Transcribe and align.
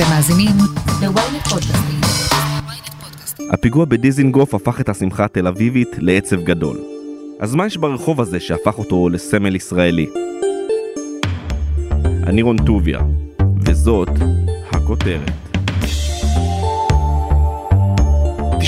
אתם 0.00 0.08
מאזינים 0.10 0.56
ל-ynet 1.02 1.48
פודקאסטים. 1.48 2.00
הפיגוע 3.52 3.84
בדיזינגוף 3.84 4.54
הפך 4.54 4.80
את 4.80 4.88
השמחה 4.88 5.24
התל 5.24 5.46
אביבית 5.46 5.88
לעצב 5.98 6.42
גדול. 6.42 6.76
אז 7.40 7.54
מה 7.54 7.66
יש 7.66 7.76
ברחוב 7.76 8.20
הזה 8.20 8.40
שהפך 8.40 8.78
אותו 8.78 9.08
לסמל 9.08 9.56
ישראלי? 9.56 10.06
אני 12.26 12.42
רון 12.42 12.56
טוביה, 12.66 13.00
וזאת 13.60 14.08
הכותרת. 14.72 15.39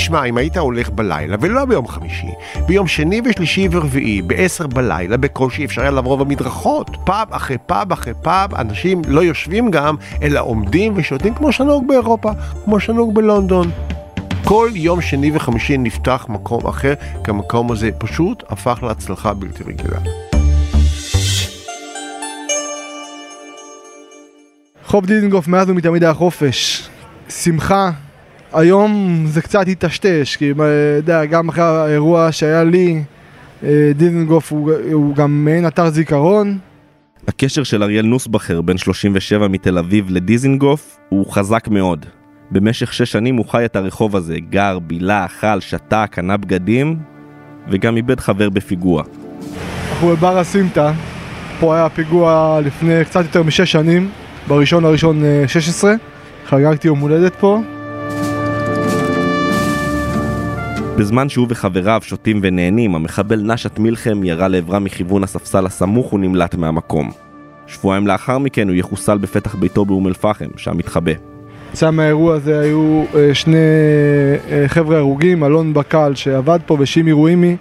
תשמע, 0.03 0.23
אם 0.23 0.37
היית 0.37 0.57
הולך 0.57 0.89
בלילה, 0.89 1.37
ולא 1.39 1.65
ביום 1.65 1.87
חמישי, 1.87 2.27
ביום 2.67 2.87
שני 2.87 3.21
ושלישי 3.25 3.67
ורביעי, 3.71 4.21
בעשר 4.21 4.67
בלילה, 4.67 5.17
בקושי 5.17 5.65
אפשר 5.65 5.81
היה 5.81 5.91
לעבור 5.91 6.17
במדרכות. 6.17 6.89
פאב 7.05 7.27
אחרי 7.31 7.57
פאב 7.65 7.91
אחרי 7.91 8.13
פאב, 8.21 8.55
אנשים 8.55 9.01
לא 9.07 9.21
יושבים 9.21 9.71
גם, 9.71 9.95
אלא 10.21 10.39
עומדים 10.39 10.93
ושותים 10.95 11.35
כמו 11.35 11.51
שנהוג 11.51 11.87
באירופה, 11.87 12.31
כמו 12.65 12.79
שנהוג 12.79 13.15
בלונדון. 13.15 13.71
כל 14.43 14.69
יום 14.73 15.01
שני 15.01 15.31
וחמישי 15.33 15.77
נפתח 15.77 16.25
מקום 16.29 16.67
אחר, 16.67 16.93
כי 17.23 17.31
המקום 17.31 17.71
הזה 17.71 17.89
פשוט 17.97 18.43
הפך 18.49 18.79
להצלחה 18.83 19.33
בלתי 19.33 19.63
רגילה. 19.63 19.99
חוף 24.85 25.05
דיזנגוף 25.05 25.47
מאז 25.47 25.69
ומתמיד 25.69 26.03
היה 26.03 26.13
חופש. 26.13 26.89
שמחה. 27.29 27.91
היום 28.53 29.23
זה 29.27 29.41
קצת 29.41 29.67
היטשטש, 29.67 30.35
כי 30.35 30.51
אתה 30.51 30.63
יודע, 30.97 31.25
גם 31.25 31.49
אחרי 31.49 31.63
האירוע 31.63 32.31
שהיה 32.31 32.63
לי, 32.63 33.03
אה, 33.63 33.91
דיזנגוף 33.95 34.51
הוא, 34.51 34.71
הוא 34.91 35.15
גם 35.15 35.45
מעין 35.45 35.67
אתר 35.67 35.89
זיכרון. 35.89 36.57
הקשר 37.27 37.63
של 37.63 37.83
אריאל 37.83 38.05
נוסבכר, 38.05 38.61
בן 38.61 38.77
37 38.77 39.47
מתל 39.47 39.77
אביב 39.77 40.05
לדיזינגוף, 40.09 40.97
הוא 41.09 41.31
חזק 41.31 41.67
מאוד. 41.67 42.05
במשך 42.51 42.93
שש 42.93 43.11
שנים 43.11 43.35
הוא 43.35 43.45
חי 43.45 43.65
את 43.65 43.75
הרחוב 43.75 44.15
הזה, 44.15 44.37
גר, 44.49 44.79
בילה, 44.79 45.25
אכל, 45.25 45.59
שתה, 45.59 46.05
קנה 46.07 46.37
בגדים, 46.37 46.99
וגם 47.69 47.97
איבד 47.97 48.19
חבר 48.19 48.49
בפיגוע. 48.49 49.03
אנחנו 49.91 50.07
בבר 50.07 50.37
הסמטה, 50.37 50.93
פה 51.59 51.75
היה 51.75 51.89
פיגוע 51.89 52.59
לפני 52.65 53.05
קצת 53.05 53.21
יותר 53.23 53.43
משש 53.43 53.71
שנים, 53.71 54.09
בראשון 54.47 54.83
לראשון 54.83 55.25
אה, 55.25 55.43
16, 55.47 55.93
חגגתי 56.45 56.87
יום 56.87 56.99
הולדת 56.99 57.35
פה. 57.35 57.61
בזמן 60.97 61.29
שהוא 61.29 61.47
וחבריו 61.49 62.01
שותים 62.03 62.39
ונהנים, 62.43 62.95
המחבל 62.95 63.53
נשאת 63.53 63.79
מילחם 63.79 64.23
ירה 64.23 64.47
לעברם 64.47 64.83
מכיוון 64.83 65.23
הספסל 65.23 65.65
הסמוך 65.65 66.13
ונמלט 66.13 66.55
מהמקום. 66.55 67.11
שבועיים 67.67 68.07
לאחר 68.07 68.37
מכן 68.37 68.67
הוא 68.67 68.75
יחוסל 68.75 69.17
בפתח 69.17 69.55
ביתו 69.55 69.85
באום 69.85 70.07
אל-פחם, 70.07 70.45
שם 70.57 70.79
התחבא. 70.79 71.11
יצא 71.73 71.91
מהאירוע 71.91 72.35
הזה 72.35 72.59
היו 72.59 73.03
אה, 73.15 73.33
שני 73.33 73.57
אה, 74.51 74.63
חבר'ה 74.67 74.97
הרוגים, 74.97 75.43
אלון 75.43 75.73
בקל 75.73 76.15
שעבד 76.15 76.59
פה 76.65 76.77
ושימי 76.79 77.11
רואימי, 77.11 77.55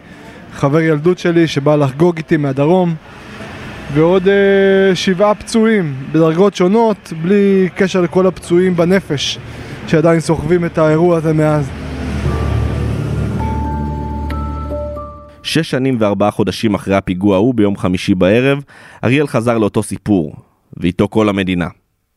חבר 0.54 0.80
ילדות 0.80 1.18
שלי 1.18 1.46
שבא 1.46 1.76
לחגוג 1.76 2.16
איתי 2.16 2.36
מהדרום, 2.36 2.94
ועוד 3.94 4.28
אה, 4.28 4.94
שבעה 4.94 5.34
פצועים 5.34 5.94
בדרגות 6.12 6.54
שונות, 6.54 7.12
בלי 7.22 7.68
קשר 7.74 8.00
לכל 8.00 8.26
הפצועים 8.26 8.76
בנפש 8.76 9.38
שעדיין 9.86 10.20
סוחבים 10.20 10.64
את 10.64 10.78
האירוע 10.78 11.16
הזה 11.16 11.32
מאז. 11.32 11.81
שש 15.42 15.70
שנים 15.70 15.96
וארבעה 16.00 16.30
חודשים 16.30 16.74
אחרי 16.74 16.94
הפיגוע 16.94 17.36
ההוא 17.36 17.54
ביום 17.54 17.76
חמישי 17.76 18.14
בערב, 18.14 18.64
אריאל 19.04 19.26
חזר 19.26 19.58
לאותו 19.58 19.82
סיפור, 19.82 20.34
ואיתו 20.76 21.08
כל 21.08 21.28
המדינה. 21.28 21.68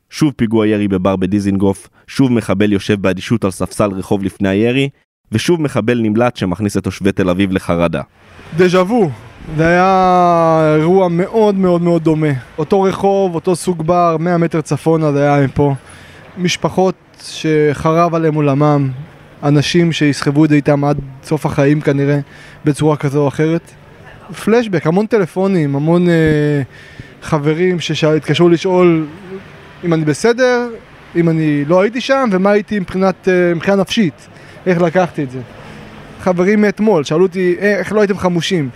שוב 0.09 0.33
פיגוע 0.35 0.67
ירי 0.67 0.87
בבר 0.87 1.15
בדיזינגוף, 1.15 1.89
שוב 2.07 2.31
מחבל 2.31 2.73
יושב 2.73 3.01
באדישות 3.01 3.43
על 3.45 3.51
ספסל 3.51 3.91
רחוב 3.91 4.23
לפני 4.23 4.49
הירי, 4.49 4.89
ושוב 5.31 5.61
מחבל 5.61 5.99
נמלט 6.01 6.35
שמכניס 6.35 6.77
את 6.77 6.83
תושבי 6.83 7.11
תל 7.11 7.29
אביב 7.29 7.51
לחרדה. 7.51 8.01
דז'ה 8.57 8.81
וו, 8.81 9.09
זה 9.57 9.67
היה 9.67 10.75
אירוע 10.79 11.07
מאוד 11.07 11.55
מאוד 11.55 11.81
מאוד 11.81 12.03
דומה. 12.03 12.27
אותו 12.57 12.81
רחוב, 12.81 13.35
אותו 13.35 13.55
סוג 13.55 13.87
בר, 13.87 14.17
100 14.19 14.37
מטר 14.37 14.61
צפונה 14.61 15.11
זה 15.11 15.33
היה 15.33 15.45
מפה. 15.45 15.75
משפחות 16.37 16.95
שחרב 17.23 18.15
עליהם 18.15 18.35
עולמם, 18.35 18.89
אנשים 19.43 19.91
שיסחבו 19.91 20.45
את 20.45 20.49
זה 20.49 20.55
איתם 20.55 20.85
עד 20.85 20.97
סוף 21.23 21.45
החיים 21.45 21.81
כנראה, 21.81 22.19
בצורה 22.65 22.97
כזו 22.97 23.21
או 23.21 23.27
אחרת. 23.27 23.71
פלשבק, 24.43 24.87
המון 24.87 25.05
טלפונים, 25.05 25.75
המון 25.75 26.09
אה, 26.09 26.13
חברים 27.21 27.79
שהתקשרו 27.79 28.49
לשאול 28.49 29.05
אם 29.83 29.93
אני 29.93 30.05
בסדר, 30.05 30.69
אם 31.15 31.29
אני 31.29 31.65
לא 31.65 31.81
הייתי 31.81 32.01
שם, 32.01 32.29
ומה 32.31 32.51
הייתי 32.51 32.79
מבחינת, 32.79 33.27
אה, 33.27 33.53
מבחינה 33.55 33.77
נפשית, 33.77 34.27
איך 34.65 34.81
לקחתי 34.81 35.23
את 35.23 35.31
זה. 35.31 35.39
חברים 36.21 36.61
מאתמול, 36.61 37.03
שאלו 37.03 37.23
אותי 37.25 37.55
"אה, 37.61 37.75
איך 37.79 37.93
לא 37.93 38.01
הייתם 38.01 38.17
חמושים. 38.17 38.69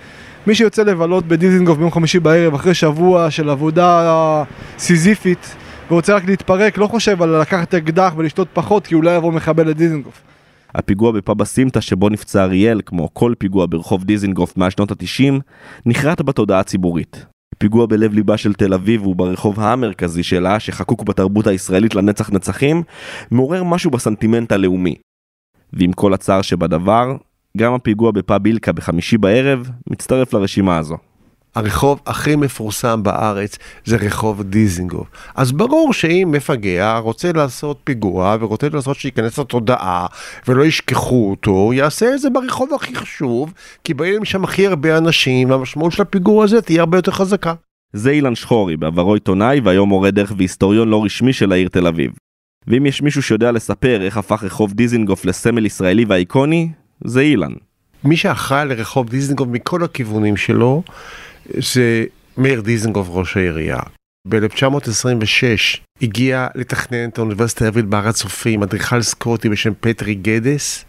מי 0.47 0.55
שיוצא 0.55 0.83
לבלות 0.83 1.27
בדיזינגוף 1.27 1.77
ביום 1.77 1.91
חמישי 1.91 2.19
בערב 2.19 2.53
אחרי 2.53 2.73
שבוע 2.73 3.31
של 3.31 3.49
עבודה 3.49 4.43
סיזיפית 4.79 5.55
ורוצה 5.91 6.15
רק 6.15 6.25
להתפרק, 6.25 6.77
לא 6.77 6.87
חושב 6.87 7.21
על 7.21 7.41
לקחת 7.41 7.75
אקדח 7.75 8.13
ולשתות 8.17 8.47
פחות 8.53 8.87
כי 8.87 8.95
אולי 8.95 9.15
יבוא 9.15 9.31
מחבל 9.31 9.67
לדיזינגוף. 9.67 10.28
הפיגוע 10.75 11.11
בפאב 11.11 11.41
הסימטה 11.41 11.81
שבו 11.81 12.09
נפצע 12.09 12.43
אריאל, 12.43 12.81
כמו 12.85 13.13
כל 13.13 13.33
פיגוע 13.37 13.65
ברחוב 13.69 14.03
דיזינגוף 14.03 14.57
מאז 14.57 14.71
שנות 14.71 14.91
ה-90, 14.91 15.33
נחרט 15.85 16.21
בתודעה 16.21 16.59
הציבורית. 16.59 17.25
פיגוע 17.57 17.85
בלב 17.85 18.13
ליבה 18.13 18.37
של 18.37 18.53
תל 18.53 18.73
אביב 18.73 19.07
וברחוב 19.07 19.59
המרכזי 19.59 20.23
שלה, 20.23 20.59
שחקוק 20.59 21.03
בתרבות 21.03 21.47
הישראלית 21.47 21.95
לנצח 21.95 22.29
נצחים, 22.29 22.83
מעורר 23.31 23.63
משהו 23.63 23.91
בסנטימנט 23.91 24.51
הלאומי. 24.51 24.95
ועם 25.73 25.93
כל 25.93 26.13
הצער 26.13 26.41
שבדבר, 26.41 27.15
גם 27.57 27.73
הפיגוע 27.73 28.11
בפאב 28.11 28.45
אילקה 28.45 28.71
בחמישי 28.71 29.17
בערב 29.17 29.69
מצטרף 29.89 30.33
לרשימה 30.33 30.77
הזו. 30.77 30.97
הרחוב 31.55 31.99
הכי 32.05 32.35
מפורסם 32.35 33.03
בארץ 33.03 33.57
זה 33.85 33.95
רחוב 33.95 34.43
דיזינגוף. 34.43 35.07
אז 35.35 35.51
ברור 35.51 35.93
שאם 35.93 36.29
מפגע 36.31 36.97
רוצה 36.97 37.31
לעשות 37.31 37.79
פיגוע 37.83 38.37
ורוצה 38.39 38.67
לעשות 38.73 38.97
שייכנס 38.97 39.39
לתודעה 39.39 40.05
ולא 40.47 40.63
ישכחו 40.63 41.29
אותו, 41.29 41.73
יעשה 41.73 42.13
את 42.13 42.19
זה 42.19 42.29
ברחוב 42.29 42.73
הכי 42.73 42.95
חשוב, 42.95 43.53
כי 43.83 43.93
באים 43.93 44.25
שם 44.25 44.43
הכי 44.43 44.67
הרבה 44.67 44.97
אנשים 44.97 45.49
והמשמעות 45.49 45.91
של 45.91 46.01
הפיגוע 46.01 46.43
הזה 46.43 46.61
תהיה 46.61 46.79
הרבה 46.79 46.97
יותר 46.97 47.11
חזקה. 47.11 47.53
זה 47.93 48.11
אילן 48.11 48.35
שחורי, 48.35 48.77
בעברו 48.77 49.13
עיתונאי 49.13 49.59
והיום 49.59 49.89
מורה 49.89 50.11
דרך 50.11 50.33
והיסטוריון 50.37 50.89
לא 50.89 51.03
רשמי 51.03 51.33
של 51.33 51.51
העיר 51.51 51.67
תל 51.67 51.87
אביב. 51.87 52.11
ואם 52.67 52.85
יש 52.85 53.01
מישהו 53.01 53.23
שיודע 53.23 53.51
לספר 53.51 54.01
איך 54.01 54.17
הפך 54.17 54.43
רחוב 54.43 54.73
דיזינגוף 54.73 55.25
לסמל 55.25 55.65
ישראלי 55.65 56.05
ואיקוני, 56.07 56.69
זה 57.05 57.21
אילן. 57.21 57.53
מי 58.03 58.17
שאחראי 58.17 58.65
לרחוב 58.65 59.09
דיזינגוף 59.09 59.47
מכל 59.47 59.83
הכיוונים 59.83 60.37
שלו, 60.37 60.83
זה 61.57 62.05
מאיר 62.37 62.61
דיזנגוף 62.61 63.07
ראש 63.09 63.37
העירייה. 63.37 63.79
ב-1926 64.27 65.79
הגיע 66.01 66.47
לתכנן 66.55 67.09
את 67.09 67.17
האוניברסיטה 67.17 67.65
העברית 67.65 67.85
בהר 67.85 68.07
הצופים, 68.07 68.63
אדריכל 68.63 69.01
סקוטי 69.01 69.49
בשם 69.49 69.73
פטרי 69.79 70.15
גדס. 70.15 70.85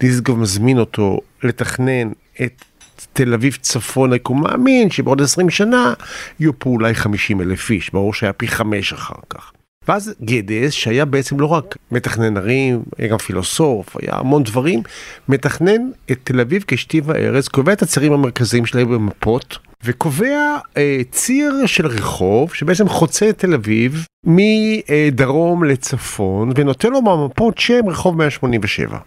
דיזנגוף 0.00 0.38
מזמין 0.38 0.78
אותו 0.78 1.20
לתכנן 1.42 2.10
את 2.42 2.64
תל 3.12 3.34
אביב 3.34 3.58
צפונה, 3.60 4.18
כי 4.18 4.24
הוא 4.26 4.36
מאמין 4.36 4.90
שבעוד 4.90 5.20
20 5.22 5.50
שנה 5.50 5.94
יהיו 6.40 6.58
פה 6.58 6.70
אולי 6.70 6.94
50 6.94 7.40
אלף 7.40 7.70
איש, 7.70 7.90
ברור 7.90 8.14
שהיה 8.14 8.32
פי 8.32 8.48
חמש 8.48 8.92
אחר 8.92 9.20
כך. 9.30 9.52
ואז 9.90 10.14
גדס, 10.22 10.72
שהיה 10.72 11.04
בעצם 11.04 11.40
לא 11.40 11.46
רק 11.46 11.76
מתכנן 11.90 12.36
ערים, 12.36 12.82
היה 12.98 13.08
גם 13.08 13.18
פילוסוף, 13.18 13.96
היה 14.02 14.14
המון 14.14 14.42
דברים, 14.42 14.82
מתכנן 15.28 15.90
את 16.10 16.18
תל 16.24 16.40
אביב 16.40 16.64
כשתי 16.66 17.00
הארץ, 17.08 17.48
קובע 17.48 17.72
את 17.72 17.82
הצירים 17.82 18.12
המרכזיים 18.12 18.66
שלהם 18.66 18.90
במפות, 18.90 19.58
וקובע 19.84 20.58
אה, 20.76 21.00
ציר 21.10 21.66
של 21.66 21.86
רחוב 21.86 22.54
שבעצם 22.54 22.88
חוצה 22.88 23.28
את 23.28 23.38
תל 23.38 23.54
אביב 23.54 24.06
מדרום 24.26 25.64
לצפון, 25.64 26.52
ונותן 26.56 26.90
לו 26.90 27.02
במפות 27.02 27.58
שם 27.58 27.88
רחוב 27.88 28.16
187. 28.16 28.98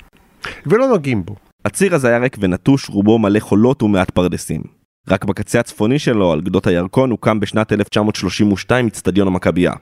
ולא 0.65 0.87
נוגעים 0.87 1.25
בו. 1.25 1.35
הציר 1.65 1.95
הזה 1.95 2.07
היה 2.07 2.17
ריק 2.17 2.37
ונטוש, 2.39 2.89
רובו 2.89 3.19
מלא 3.19 3.39
חולות 3.39 3.83
ומעט 3.83 4.09
פרדסים. 4.09 4.61
רק 5.09 5.25
בקצה 5.25 5.59
הצפוני 5.59 5.99
שלו, 5.99 6.31
על 6.31 6.41
גדות 6.41 6.67
הירקון, 6.67 7.11
הוקם 7.11 7.39
בשנת 7.39 7.73
1932 7.73 8.87
אצטדיון 8.87 9.27
המכבייה. 9.27 9.73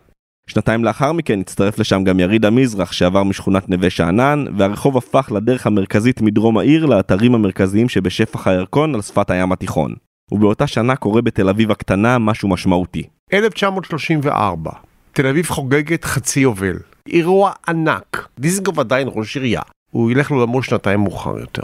שנתיים 0.51 0.83
לאחר 0.83 1.11
מכן 1.11 1.39
הצטרף 1.39 1.79
לשם 1.79 2.03
גם 2.03 2.19
יריד 2.19 2.45
המזרח 2.45 2.91
שעבר 2.91 3.23
משכונת 3.23 3.69
נווה 3.69 3.89
שאנן, 3.89 4.45
והרחוב 4.57 4.97
הפך 4.97 5.31
לדרך 5.35 5.67
המרכזית 5.67 6.21
מדרום 6.21 6.57
העיר 6.57 6.85
לאתרים 6.85 7.35
המרכזיים 7.35 7.89
שבשפח 7.89 8.47
הירקון 8.47 8.95
על 8.95 9.01
שפת 9.01 9.29
הים 9.31 9.51
התיכון. 9.51 9.93
ובאותה 10.31 10.67
שנה 10.67 10.95
קורה 10.95 11.21
בתל 11.21 11.49
אביב 11.49 11.71
הקטנה 11.71 12.17
משהו 12.17 12.49
משמעותי. 12.49 13.03
1934, 13.33 14.71
תל 15.13 15.27
אביב 15.27 15.47
חוגגת 15.47 16.05
חצי 16.05 16.39
יובל. 16.39 16.77
אירוע 17.07 17.51
ענק. 17.67 18.27
דיזנגוף 18.39 18.79
עדיין 18.79 19.07
ראש 19.11 19.35
עירייה. 19.35 19.61
הוא 19.91 20.11
ילך 20.11 20.31
לעולמו 20.31 20.63
שנתיים 20.63 20.99
מאוחר 20.99 21.39
יותר. 21.39 21.63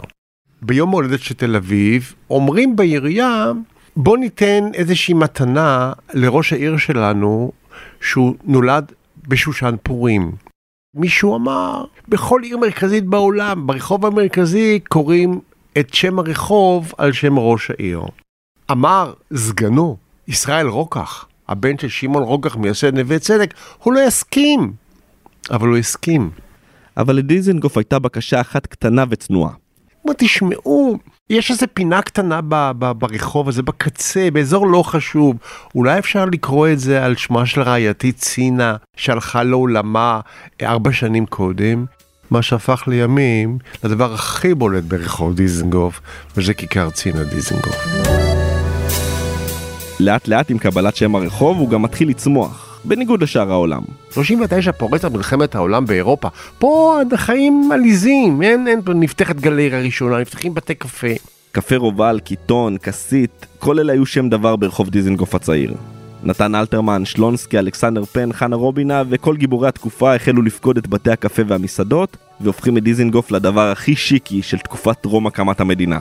ביום 0.62 0.90
ההולדת 0.90 1.20
של 1.20 1.34
תל 1.34 1.56
אביב, 1.56 2.14
אומרים 2.30 2.76
בעירייה, 2.76 3.52
בוא 3.96 4.18
ניתן 4.18 4.64
איזושהי 4.74 5.14
מתנה 5.14 5.92
לראש 6.14 6.52
העיר 6.52 6.76
שלנו, 6.76 7.52
שהוא 8.00 8.34
נולד 8.44 8.92
בשושן 9.28 9.74
פורים. 9.82 10.32
מישהו 10.94 11.36
אמר, 11.36 11.84
בכל 12.08 12.40
עיר 12.42 12.58
מרכזית 12.58 13.04
בעולם, 13.04 13.66
ברחוב 13.66 14.06
המרכזי 14.06 14.80
קוראים 14.88 15.40
את 15.78 15.94
שם 15.94 16.18
הרחוב 16.18 16.92
על 16.98 17.12
שם 17.12 17.38
ראש 17.38 17.70
העיר. 17.70 18.02
אמר 18.70 19.12
סגנו, 19.34 19.96
ישראל 20.28 20.66
רוקח, 20.66 21.26
הבן 21.48 21.78
של 21.78 21.88
שמעון 21.88 22.22
רוקח 22.22 22.56
מייסד 22.56 22.98
נווה 22.98 23.18
צדק, 23.18 23.54
הוא 23.82 23.92
לא 23.92 24.00
יסכים. 24.00 24.72
אבל 25.50 25.68
הוא 25.68 25.76
הסכים. 25.76 26.30
אבל 26.96 27.16
לדיזנגוף 27.16 27.76
הייתה 27.76 27.98
בקשה 27.98 28.40
אחת 28.40 28.66
קטנה 28.66 29.04
וצנועה. 29.10 29.52
הוא 30.02 30.14
תשמעו, 30.18 30.98
יש 31.30 31.50
איזה 31.50 31.66
פינה 31.66 32.02
קטנה 32.02 32.40
ב- 32.48 32.72
ב- 32.78 32.92
ברחוב 32.92 33.48
הזה, 33.48 33.62
בקצה, 33.62 34.28
באזור 34.32 34.66
לא 34.66 34.82
חשוב. 34.82 35.36
אולי 35.74 35.98
אפשר 35.98 36.24
לקרוא 36.24 36.68
את 36.68 36.78
זה 36.78 37.04
על 37.04 37.16
שמה 37.16 37.46
של 37.46 37.62
רעייתי 37.62 38.12
צינה, 38.12 38.76
שהלכה 38.96 39.42
לעולמה 39.42 40.20
ארבע 40.62 40.92
שנים 40.92 41.26
קודם, 41.26 41.84
מה 42.30 42.42
שהפך 42.42 42.84
לימים 42.86 43.58
לדבר 43.84 44.14
הכי 44.14 44.54
בולט 44.54 44.84
ברחוב 44.84 45.34
דיזנגוף, 45.34 46.00
וזה 46.36 46.54
כיכר 46.54 46.90
צינה 46.90 47.24
דיזנגוף. 47.24 47.86
לאט 50.00 50.28
לאט 50.28 50.50
עם 50.50 50.58
קבלת 50.58 50.96
שם 50.96 51.14
הרחוב 51.16 51.58
הוא 51.58 51.70
גם 51.70 51.82
מתחיל 51.82 52.08
לצמוח, 52.08 52.67
בניגוד 52.84 53.22
לשאר 53.22 53.52
העולם. 53.52 53.82
39 54.12 54.72
פורצת 54.72 55.12
מלחמת 55.12 55.54
העולם 55.54 55.86
באירופה. 55.86 56.28
פה 56.58 57.00
החיים 57.12 57.70
עליזים, 57.72 58.42
אין, 58.42 58.68
אין, 58.68 58.80
נפתחת 58.94 59.36
גלריה 59.36 59.80
ראשונה, 59.80 60.20
נפתחים 60.20 60.54
בתי 60.54 60.74
קפה. 60.74 61.06
קפה 61.52 61.76
רובל, 61.76 62.20
קיטון, 62.24 62.78
כסית, 62.78 63.46
כל 63.58 63.78
אלה 63.78 63.92
היו 63.92 64.06
שם 64.06 64.28
דבר 64.28 64.56
ברחוב 64.56 64.90
דיזנגוף 64.90 65.34
הצעיר. 65.34 65.74
נתן 66.22 66.54
אלתרמן, 66.54 67.04
שלונסקי, 67.04 67.58
אלכסנדר 67.58 68.04
פן, 68.04 68.32
חנה 68.32 68.56
רובינה 68.56 69.02
וכל 69.08 69.36
גיבורי 69.36 69.68
התקופה 69.68 70.14
החלו 70.14 70.42
לפקוד 70.42 70.76
את 70.76 70.86
בתי 70.86 71.10
הקפה 71.10 71.42
והמסעדות 71.46 72.16
והופכים 72.40 72.78
את 72.78 72.82
דיזנגוף 72.82 73.30
לדבר 73.30 73.70
הכי 73.70 73.96
שיקי 73.96 74.42
של 74.42 74.58
תקופת 74.58 75.00
טרום 75.00 75.26
הקמת 75.26 75.60
המדינה. 75.60 75.98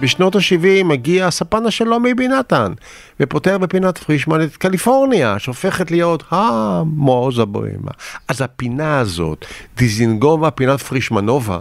בשנות 0.00 0.36
ה-70 0.36 0.84
מגיע 0.84 1.26
הספן 1.26 1.66
השלום 1.66 2.02
מבי 2.02 2.28
נתן, 2.28 2.72
ופותח 3.20 3.56
בפינת 3.60 3.98
פרישמן 3.98 4.42
את 4.42 4.56
קליפורניה, 4.56 5.38
שהופכת 5.38 5.90
להיות 5.90 6.22
המוז 6.30 7.38
הבוהמה. 7.38 7.90
אז 8.28 8.40
הפינה 8.42 8.98
הזאת, 8.98 9.46
דיזינגובה, 9.76 10.50
פינת 10.50 10.80
פרישמנובה, 10.80 11.58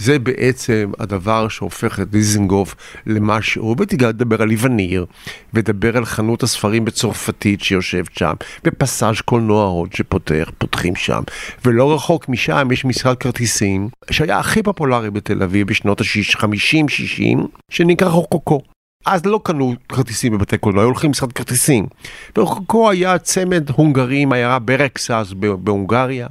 זה 0.00 0.18
בעצם 0.18 0.92
הדבר 0.98 1.48
שהופך 1.48 2.00
את 2.00 2.10
דיזנגוף 2.10 2.74
למה 3.06 3.42
שהוא, 3.42 3.76
ותיגע 3.78 4.08
לדבר 4.08 4.42
על 4.42 4.50
איווניר, 4.50 5.06
ודבר 5.54 5.96
על 5.96 6.04
חנות 6.04 6.42
הספרים 6.42 6.84
בצרפתית 6.84 7.60
שיושבת 7.60 8.14
שם, 8.18 8.34
ופסאז' 8.64 9.20
קולנוע 9.20 9.64
עוד 9.64 9.92
שפותח, 9.92 10.50
פותחים 10.58 10.96
שם. 10.96 11.22
ולא 11.64 11.94
רחוק 11.94 12.28
משם 12.28 12.68
יש 12.72 12.84
משרד 12.84 13.16
כרטיסים, 13.16 13.88
שהיה 14.10 14.38
הכי 14.38 14.62
פופולרי 14.62 15.10
בתל 15.10 15.42
אביב 15.42 15.66
בשנות 15.66 16.00
ה-50-60, 16.00 17.38
שנקרא 17.70 18.08
רוקוקו. 18.08 18.60
אז 19.06 19.26
לא 19.26 19.40
קנו 19.42 19.74
כרטיסים 19.88 20.32
בבתי 20.32 20.58
קולנוע, 20.58 20.82
היו 20.82 20.88
הולכים 20.88 21.10
למשרד 21.10 21.32
כרטיסים. 21.32 21.86
ברחוקו 22.34 22.90
היה 22.90 23.18
צמד 23.18 23.70
הונגרי 23.70 24.18
עם 24.18 24.32
עיירה 24.32 24.58
ברקסס 24.58 25.32
בהונגריה, 25.38 26.26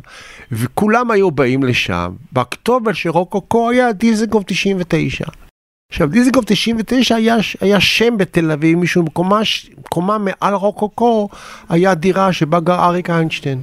וכולם 0.52 1.12
היו 1.12 1.32
באים 1.32 1.64
לשם, 1.64 2.12
בכתובת 2.34 2.96
של 2.96 3.10
רוקוקו 3.10 3.70
היה 3.70 3.92
דיזנגוף 3.92 4.44
99. 4.48 5.26
עכשיו 5.92 6.10
דיזנגוף 6.10 6.46
99 6.48 7.16
היה, 7.16 7.36
היה 7.62 7.80
שם 7.80 8.18
בתל 8.18 8.52
אביב, 8.52 8.78
מישהו 8.78 9.04
בקומה 9.04 9.42
קומה 9.90 10.18
מעל 10.18 10.54
רוקוקו 10.54 11.30
היה 11.70 11.96
דירה 11.96 12.34
שבה 12.34 12.60
גר 12.60 12.86
אריק 12.86 13.10
איינשטיין, 13.10 13.62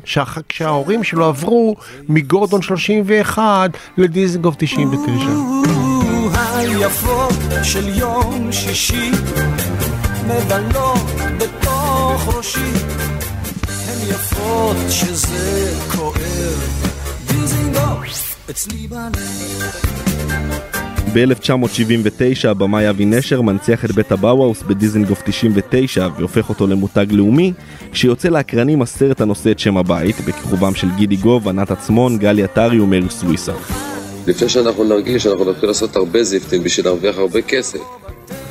שההורים 0.52 1.04
שלו 1.04 1.24
עברו 1.24 1.76
מגורדון 2.08 2.62
31 2.62 3.70
לדיזנגוף 3.98 4.54
99. 4.58 5.95
היפות 6.66 7.34
של 7.62 7.88
יום 7.88 8.52
שישי 8.52 9.10
מדלות 10.26 11.06
בתוך 11.38 12.36
ראשי 12.36 12.72
הן 13.86 14.08
יפות 14.08 14.76
שזה 14.90 15.72
כואב 15.96 16.86
דיזינגוף 17.26 18.36
אצלי 18.50 18.86
בלב 21.12 21.38
ב-1979 21.38 22.48
הבמאי 22.48 22.90
אבי 22.90 23.04
נשר 23.04 23.42
מנציח 23.42 23.84
את 23.84 23.92
בית 23.92 24.12
הבאוואוס 24.12 24.62
בדיזנגוף 24.62 25.22
99 25.24 26.08
והופך 26.18 26.48
אותו 26.48 26.66
למותג 26.66 27.06
לאומי, 27.10 27.52
כשיוצא 27.92 28.28
לאקרנים 28.28 28.82
הסרט 28.82 29.20
הנושא 29.20 29.50
את 29.50 29.58
שם 29.58 29.76
הבית, 29.76 30.20
בכיכובם 30.20 30.74
של 30.74 30.88
גידי 30.96 31.16
גוב, 31.16 31.48
ענת 31.48 31.70
עצמון, 31.70 32.18
גלי 32.18 32.42
עטרי 32.42 32.80
ומרי 32.80 33.10
סוויסה. 33.10 33.52
לפני 34.26 34.48
שאנחנו 34.48 34.84
נרגיש, 34.84 35.26
אנחנו 35.26 35.44
נתחיל 35.50 35.68
לעשות 35.68 35.96
הרבה 35.96 36.24
זיפטים 36.24 36.62
בשביל 36.62 36.86
להרוויח 36.86 37.18
הרבה 37.18 37.42
כסף. 37.42 37.78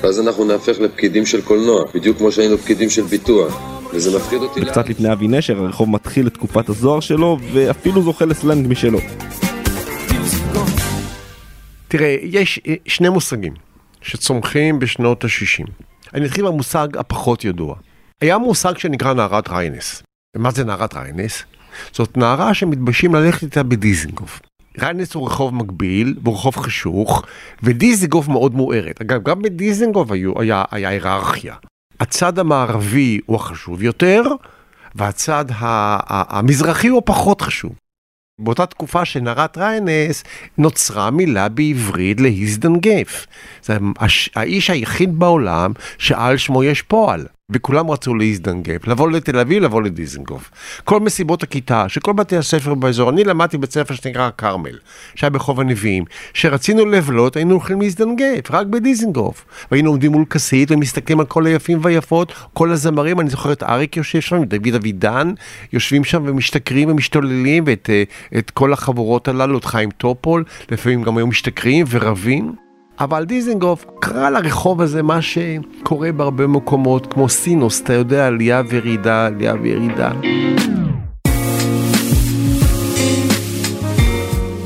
ואז 0.02 0.20
אנחנו 0.20 0.46
נהפך 0.46 0.80
לפקידים 0.80 1.26
של 1.26 1.42
קולנוע, 1.42 1.84
בדיוק 1.94 2.18
כמו 2.18 2.32
שהיינו 2.32 2.58
פקידים 2.58 2.90
של 2.90 3.02
ביטוח. 3.02 3.62
וזה 3.94 4.18
מפחיד 4.18 4.42
אותי 4.42 4.60
לאט. 4.62 4.70
וקצת 4.70 4.90
לפני 4.90 5.12
אבי 5.14 5.28
נשר, 5.28 5.60
הרחוב 5.60 5.90
מתחיל 5.90 6.28
את 6.28 6.34
תקופת 6.34 6.70
הזוהר 6.70 7.00
שלו, 7.00 7.38
ואפילו 7.54 8.02
זוכה 8.02 8.26
לסלנג 8.26 8.68
משלו. 8.68 9.00
תראה, 11.88 12.18
יש 12.22 12.60
אה, 12.68 12.76
שני 12.86 13.10
מושגים 13.10 13.54
שצומחים 14.02 14.80
בשנות 14.80 15.24
ה-60. 15.24 15.68
אני 16.14 16.26
אתחיל 16.26 16.46
במושג 16.46 16.88
הפחות 16.98 17.46
ידוע. 17.46 17.76
היה 18.22 18.38
מושג 18.38 18.78
שנקרא 18.78 19.14
נערת 19.14 19.50
ריינס. 19.50 20.04
ומה 20.38 20.52
זה 20.52 20.64
נערת 20.64 20.94
ריינס? 20.94 21.44
זאת 21.92 22.18
נערה 22.18 22.54
שמתביישים 22.54 23.16
ללכת 23.16 23.44
איתה 23.44 23.64
בדיזנגוף. 23.64 24.40
ריינס 24.80 25.14
הוא 25.14 25.28
רחוב 25.28 25.56
מקביל, 25.56 26.16
והוא 26.24 26.36
רחוב 26.36 26.56
חשוך, 26.58 27.24
ודיזנגוף 27.64 28.28
מאוד 28.28 28.56
מוארת. 28.56 29.02
אגב, 29.02 29.24
גם 29.24 29.42
בדיזנגוף 29.42 30.12
היו, 30.12 30.42
היה, 30.42 30.64
היה 30.72 30.90
היררכיה. 30.90 31.56
הצד 32.00 32.40
המערבי 32.40 33.20
הוא 33.26 33.36
החשוב 33.36 33.84
יותר, 33.84 34.22
והצד 34.96 35.46
המזרחי 35.50 36.88
הוא 36.88 36.98
הפחות 36.98 37.42
חשוב. 37.42 37.72
באותה 38.40 38.66
תקופה 38.66 39.06
שנערת 39.06 39.58
ריינס 39.58 40.24
נוצרה 40.58 41.12
מילה 41.12 41.50
בעברית 41.50 42.22
להזדנגף. 42.22 43.28
זה 43.64 43.78
האיש 44.36 44.70
היחיד 44.70 45.20
בעולם 45.20 45.72
שעל 45.98 46.38
שמו 46.38 46.64
יש 46.64 46.82
פועל. 46.82 47.26
וכולם 47.52 47.92
רצו 47.92 48.16
להזדנגף, 48.16 48.88
לבוא 48.88 49.12
לתל 49.12 49.40
אביב, 49.40 49.64
לבוא 49.64 49.82
לדיזנגוף. 49.82 50.52
כל 50.84 51.00
מסיבות 51.00 51.44
הכיתה, 51.44 51.90
שכל 51.90 52.14
בתי 52.14 52.38
הספר 52.38 52.74
באזור, 52.74 53.10
אני 53.10 53.24
למדתי 53.24 53.58
בית 53.58 53.72
ספר 53.72 53.94
שנקרא 53.94 54.30
כרמל, 54.38 54.78
שהיה 55.16 55.30
בחוב 55.30 55.60
הנביאים, 55.60 56.04
שרצינו 56.34 56.86
לבלות, 56.86 57.36
היינו 57.36 57.52
הולכים 57.52 57.82
להזדנגף, 57.82 58.52
רק 58.52 58.68
בדיזנגוף. 58.68 59.46
והיינו 59.72 59.90
עומדים 59.90 60.12
מול 60.12 60.26
כסית 60.30 60.72
ומסתכלים 60.72 61.20
על 61.20 61.26
כל 61.26 61.46
היפים 61.46 61.80
והיפות, 61.82 62.34
כל 62.54 62.72
הזמרים, 62.72 63.20
אני 63.20 63.30
זוכר 63.30 63.52
את 63.52 63.64
אריק 63.64 63.98
יושב 63.98 64.22
שם, 64.22 64.44
דוד 64.44 64.76
אבידן, 64.76 65.34
יושבים 65.74 66.04
שם 66.04 66.24
ומשתכרים 66.26 66.90
ומשתוללים, 66.90 67.64
ואת 67.68 67.90
את 68.38 68.52
כל 68.52 68.74
החבורות 68.74 69.28
הללו, 69.28 69.58
את 69.58 69.66
חיים 69.66 69.92
טופול, 69.92 70.44
לפעמים 70.72 71.04
גם 71.04 71.18
היו 71.18 71.28
משתכרים 71.28 71.86
ורבים. 71.90 72.65
אבל 73.00 73.26
דיזנגוף 73.26 73.86
קרא 74.00 74.30
לרחוב 74.30 74.82
הזה 74.82 75.04
מה 75.04 75.22
שקורה 75.22 76.12
בהרבה 76.12 76.48
מקומות, 76.48 77.14
כמו 77.14 77.30
סינוס, 77.30 77.82
אתה 77.82 77.94
יודע, 77.94 78.28
עלייה 78.28 78.62
וירידה, 78.70 79.26
עלייה 79.26 79.54
וירידה. 79.62 80.12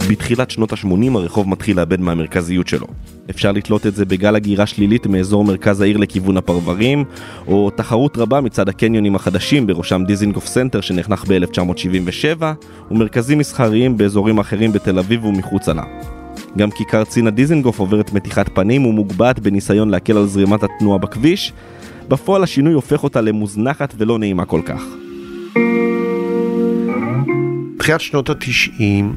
בתחילת 0.09 0.51
שנות 0.51 0.74
ה-80 0.74 1.15
הרחוב 1.17 1.50
מתחיל 1.50 1.77
לאבד 1.77 2.00
מהמרכזיות 2.00 2.67
שלו. 2.67 2.88
אפשר 3.29 3.51
לתלות 3.51 3.88
את 3.88 3.95
זה 3.95 4.05
בגל 4.05 4.36
הגירה 4.36 4.65
שלילית 4.65 5.07
מאזור 5.07 5.45
מרכז 5.45 5.81
העיר 5.81 5.98
לכיוון 5.98 6.38
הפרברים, 6.38 7.03
או 7.48 7.69
תחרות 7.69 8.17
רבה 8.17 8.41
מצד 8.41 8.69
הקניונים 8.69 9.15
החדשים, 9.15 9.67
בראשם 9.67 10.03
דיזינגוף 10.07 10.45
סנטר 10.45 10.81
שנחנך 10.81 11.25
ב-1977, 11.27 12.43
ומרכזים 12.91 13.38
מסחריים 13.38 13.98
באזורים 13.98 14.39
אחרים 14.39 14.71
בתל 14.71 15.00
אביב 15.00 15.25
ומחוצה 15.25 15.74
לה. 15.74 15.83
גם 16.58 16.72
כיכר 16.72 17.03
צינה 17.03 17.29
דיזנגוף 17.29 17.79
עוברת 17.79 18.13
מתיחת 18.13 18.50
פנים 18.53 18.86
ומוגבעת 18.86 19.39
בניסיון 19.39 19.89
להקל 19.89 20.17
על 20.17 20.27
זרימת 20.27 20.63
התנועה 20.63 20.98
בכביש. 20.98 21.53
בפועל 22.08 22.43
השינוי 22.43 22.74
הופך 22.74 23.03
אותה 23.03 23.22
למוזנחת 23.22 23.93
ולא 23.98 24.19
נעימה 24.19 24.46
כל 24.46 24.62
כך. 24.65 24.84
תחילת 27.79 28.01
שנות 28.01 28.29
התשעים 28.29 29.15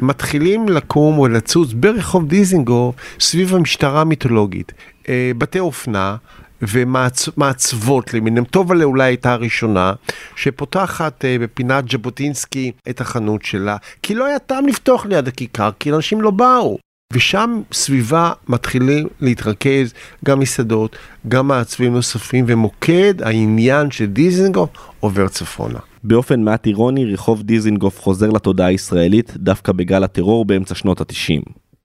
מתחילים 0.00 0.68
לקום 0.68 1.18
ולצוץ 1.18 1.72
ברחוב 1.72 2.28
דיזנגוף 2.28 2.94
סביב 3.20 3.54
המשטרה 3.54 4.00
המיתולוגית. 4.00 4.72
אה, 5.08 5.30
בתי 5.38 5.58
אופנה, 5.58 6.16
ומעצבות 6.62 8.14
למיניהם. 8.14 8.44
טובלה 8.44 8.84
אולי 8.84 9.04
הייתה 9.04 9.32
הראשונה, 9.32 9.92
שפותחת 10.36 11.24
uh, 11.24 11.42
בפינת 11.42 11.90
ז'בוטינסקי 11.90 12.72
את 12.90 13.00
החנות 13.00 13.44
שלה, 13.44 13.76
כי 14.02 14.14
לא 14.14 14.24
היה 14.24 14.38
טעם 14.38 14.66
לפתוח 14.66 15.06
ליד 15.06 15.28
הכיכר, 15.28 15.70
כי 15.78 15.92
אנשים 15.92 16.22
לא 16.22 16.30
באו. 16.30 16.78
ושם 17.12 17.60
סביבה 17.72 18.32
מתחילים 18.48 19.06
להתרכז 19.20 19.94
גם 20.24 20.40
מסעדות, 20.40 20.96
גם 21.28 21.48
מעצבים 21.48 21.92
נוספים, 21.92 22.44
ומוקד 22.48 23.22
העניין 23.22 23.90
של 23.90 24.06
דיזנגוף 24.06 24.70
עובר 25.00 25.28
צפונה. 25.28 25.78
באופן 26.04 26.42
מעט 26.42 26.66
אירוני, 26.66 27.12
רחוב 27.12 27.42
דיזינגוף 27.42 28.00
חוזר 28.00 28.30
לתודעה 28.30 28.66
הישראלית 28.66 29.32
דווקא 29.36 29.72
בגל 29.72 30.04
הטרור 30.04 30.44
באמצע 30.44 30.74
שנות 30.74 31.00
התשעים. 31.00 31.42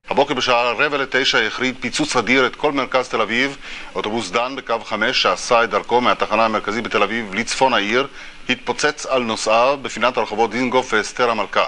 הבוקר 0.10 0.34
בשעה 0.34 0.72
רבע 0.72 0.98
לתשע 0.98 1.38
החריד 1.38 1.76
פיצוץ 1.80 2.16
אדיר 2.16 2.48
את 2.48 2.56
כל 2.56 2.72
מרכז 2.72 3.10
תל 3.10 3.22
אביב. 3.22 3.58
אוטובוס 3.96 4.32
דן 4.32 4.56
בקו 4.56 4.80
חמש 4.80 5.22
שעשה 5.22 5.64
את 5.64 5.70
דרכו 5.70 6.02
מהתחנה 6.02 6.46
המרכזית 6.46 6.84
בתל 6.84 7.04
אביב 7.04 7.34
לצפון 7.34 7.74
העיר 7.74 8.08
התפוצץ 8.50 9.06
על 9.06 9.24
נוסעיו 9.24 9.80
בפינת 9.82 10.18
הרחובות 10.18 10.52
דיזנגוף 10.52 10.94
ואסתר 10.94 11.30
המלכה. 11.30 11.64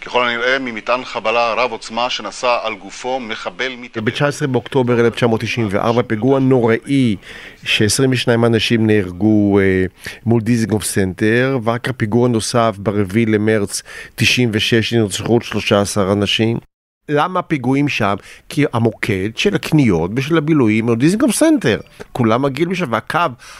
ככל 0.00 0.28
הנראה 0.28 0.58
ממטען 0.58 1.04
חבלה 1.04 1.54
רב 1.54 1.72
עוצמה 1.72 2.10
שנשא 2.10 2.58
על 2.62 2.74
גופו 2.74 3.20
מחבל 3.20 3.72
מתאבד. 3.78 4.12
ב-19 4.12 4.46
באוקטובר 4.46 5.00
1994 5.00 6.02
פיגוע 6.02 6.40
נוראי 6.40 7.16
ש-22 7.64 8.46
אנשים 8.46 8.86
נהרגו 8.86 9.58
אה, 9.58 9.84
מול 10.26 10.40
דיזינגוף 10.40 10.84
סנטר 10.84 11.58
ואחר 11.62 11.78
כך 11.78 11.92
פיגוע 11.92 12.28
נוסף 12.28 12.76
ב-4 12.78 13.16
למרץ 13.26 13.82
96 14.14 14.92
נרצחו 14.92 15.32
עוד 15.32 15.42
13 15.42 16.12
אנשים. 16.12 16.71
למה 17.08 17.38
הפיגועים 17.38 17.88
שם? 17.88 18.14
כי 18.48 18.64
המוקד 18.72 19.28
של 19.36 19.54
הקניות 19.54 20.10
ושל 20.16 20.36
הבילויים 20.36 20.88
הוא 20.88 20.96
דיזינגוף 20.96 21.30
סנטר. 21.30 21.80
כולם 22.12 22.42
מגיעים 22.42 22.70
לשם 22.70 22.92
והקו 22.92 23.18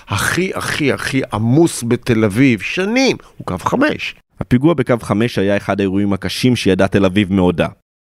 הכי 0.09 0.53
הכי 0.55 0.93
הכי 0.93 1.23
עמוס 1.33 1.85
בתל 1.89 2.25
אביב 2.25 2.61
שנים 2.61 3.17
הוא 3.37 3.47
קו 3.47 3.59
5. 3.59 4.15
הפיגוע 4.41 4.75
בקו 4.75 4.95
5 5.03 5.39
היה 5.39 5.57
אחד 5.57 5.81
האירועים 5.81 6.13
הקשים 6.13 6.57
שידעה 6.57 6.89
תל 6.89 7.05
אביב 7.05 7.33
מעודה. 7.33 7.69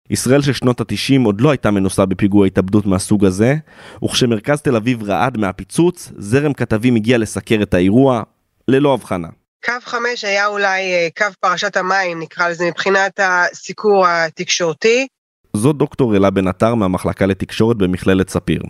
ישראל 0.10 0.42
של 0.42 0.54
שנות 0.54 0.82
ה-90 0.82 1.25
עוד 1.25 1.42
לא 1.42 1.52
הייתה 1.52 1.72
מנוסה 1.72 2.06
בפיגוע 2.06 2.48
התאבדות 2.48 2.86
מהסוג 2.86 3.25
הזה, 3.25 3.56
וכשמרכז 4.04 4.62
תל 4.62 4.75
אביב 4.75 5.04
רעד 5.04 5.38
מהפיצוץ, 5.38 6.12
זרם 6.18 6.54
כתבים 6.54 6.96
הגיע 6.96 7.18
לסקר 7.18 7.60
את 7.63 7.74
האירוע, 7.74 8.24
ללא 8.68 8.94
הבחנה. 8.94 9.28
קו 9.66 9.74
5 9.82 10.24
היה 10.24 10.48
אולי 10.48 10.94
אה, 10.94 11.08
קו 11.18 11.25
פרשת 11.40 11.78
המים, 11.78 12.20
נקרא 12.20 12.50
לזה, 12.50 12.66
מבחינת 12.66 13.20
הסיקור 13.24 14.08
התקשורתי. 14.08 15.08
זו 15.57 15.74
דוקטור 15.74 16.15
אלה 16.15 16.29
בן 16.29 16.48
עטר 16.48 16.75
מהמחלקה 16.75 17.25
לתקשורת 17.25 17.77
במכללת 17.77 18.29
ספיר. 18.29 18.62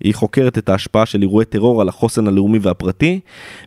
היא 0.00 0.14
חוקרת 0.14 0.58
את 0.58 0.68
ההשפעה 0.68 1.06
של 1.06 1.22
אירועי 1.22 1.46
טרור 1.46 1.80
על 1.80 1.88
החוסן 1.88 2.26
הלאומי 2.26 2.58
והפרטי, 2.62 3.20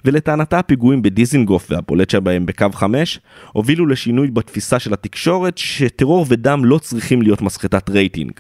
ולטענתה 0.05 0.59
הפיגועים 0.59 1.01
בדיזינגוף 1.01 1.67
והבולט 1.69 2.09
שבהם 2.09 2.45
בקו 2.45 2.65
5, 2.74 3.19
הובילו 3.53 3.85
לשינוי 3.85 4.31
בתפיסה 4.31 4.79
של 4.79 4.93
התקשורת 4.93 5.57
שטרור 5.57 6.25
ודם 6.29 6.65
לא 6.65 6.77
צריכים 6.77 7.21
להיות 7.21 7.41
מסחטת 7.41 7.89
רייטינג. 7.89 8.31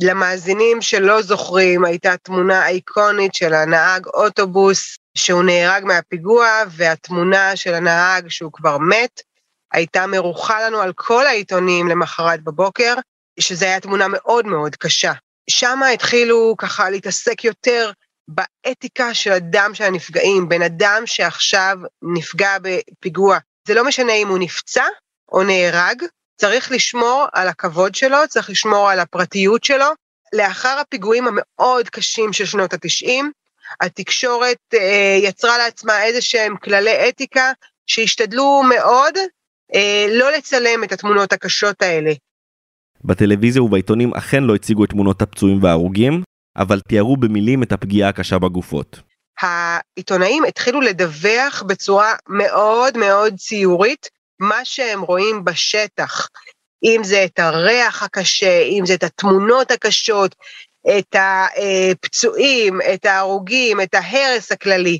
למאזינים 0.00 0.82
שלא 0.82 1.22
זוכרים, 1.22 1.84
הייתה 1.84 2.16
תמונה 2.22 2.68
איקונית 2.68 3.34
של 3.34 3.54
הנהג 3.54 4.06
אוטובוס 4.06 4.96
שהוא 5.14 5.42
נהרג 5.42 5.84
מהפיגוע, 5.84 6.46
והתמונה 6.70 7.56
של 7.56 7.74
הנהג 7.74 8.28
שהוא 8.28 8.52
כבר 8.52 8.78
מת, 8.78 9.20
הייתה 9.72 10.06
מרוחה 10.06 10.66
לנו 10.66 10.78
על 10.78 10.92
כל 10.92 11.26
העיתונים 11.26 11.88
למחרת 11.88 12.42
בבוקר, 12.44 12.94
שזו 13.40 13.66
הייתה 13.66 13.80
תמונה 13.80 14.06
מאוד 14.08 14.46
מאוד 14.46 14.76
קשה. 14.76 15.12
שם 15.50 15.80
התחילו 15.94 16.54
ככה 16.58 16.90
להתעסק 16.90 17.44
יותר 17.44 17.90
באתיקה 18.28 19.14
של 19.14 19.32
הדם 19.32 19.70
של 19.74 19.84
הנפגעים, 19.84 20.48
בן 20.48 20.62
אדם 20.62 21.02
שעכשיו 21.06 21.76
נפגע 22.02 22.56
בפיגוע. 22.62 23.38
זה 23.68 23.74
לא 23.74 23.84
משנה 23.84 24.12
אם 24.12 24.28
הוא 24.28 24.38
נפצע 24.38 24.84
או 25.32 25.42
נהרג, 25.42 26.02
צריך 26.36 26.72
לשמור 26.72 27.26
על 27.32 27.48
הכבוד 27.48 27.94
שלו, 27.94 28.18
צריך 28.28 28.50
לשמור 28.50 28.90
על 28.90 29.00
הפרטיות 29.00 29.64
שלו. 29.64 29.86
לאחר 30.32 30.78
הפיגועים 30.78 31.24
המאוד 31.28 31.88
קשים 31.88 32.32
של 32.32 32.44
שנות 32.44 32.72
התשעים, 32.72 33.32
התקשורת 33.80 34.58
אה, 34.74 35.18
יצרה 35.22 35.58
לעצמה 35.58 36.04
איזה 36.04 36.20
שהם 36.20 36.56
כללי 36.56 37.08
אתיקה 37.08 37.52
שהשתדלו 37.86 38.62
מאוד 38.68 39.14
אה, 39.74 40.06
לא 40.08 40.32
לצלם 40.32 40.84
את 40.84 40.92
התמונות 40.92 41.32
הקשות 41.32 41.82
האלה. 41.82 42.12
בטלוויזיה 43.06 43.62
ובעיתונים 43.62 44.14
אכן 44.14 44.44
לא 44.44 44.54
הציגו 44.54 44.84
את 44.84 44.90
תמונות 44.90 45.22
הפצועים 45.22 45.62
וההרוגים, 45.62 46.22
אבל 46.56 46.80
תיארו 46.88 47.16
במילים 47.16 47.62
את 47.62 47.72
הפגיעה 47.72 48.08
הקשה 48.08 48.38
בגופות. 48.38 49.00
העיתונאים 49.40 50.44
התחילו 50.44 50.80
לדווח 50.80 51.62
בצורה 51.66 52.14
מאוד 52.28 52.98
מאוד 52.98 53.34
ציורית 53.36 54.08
מה 54.40 54.64
שהם 54.64 55.02
רואים 55.02 55.44
בשטח. 55.44 56.28
אם 56.84 57.00
זה 57.04 57.24
את 57.24 57.38
הריח 57.38 58.02
הקשה, 58.02 58.60
אם 58.62 58.86
זה 58.86 58.94
את 58.94 59.04
התמונות 59.04 59.70
הקשות, 59.70 60.34
את 60.98 61.16
הפצועים, 61.16 62.78
את 62.94 63.04
ההרוגים, 63.04 63.80
את 63.80 63.94
ההרס 63.94 64.52
הכללי. 64.52 64.98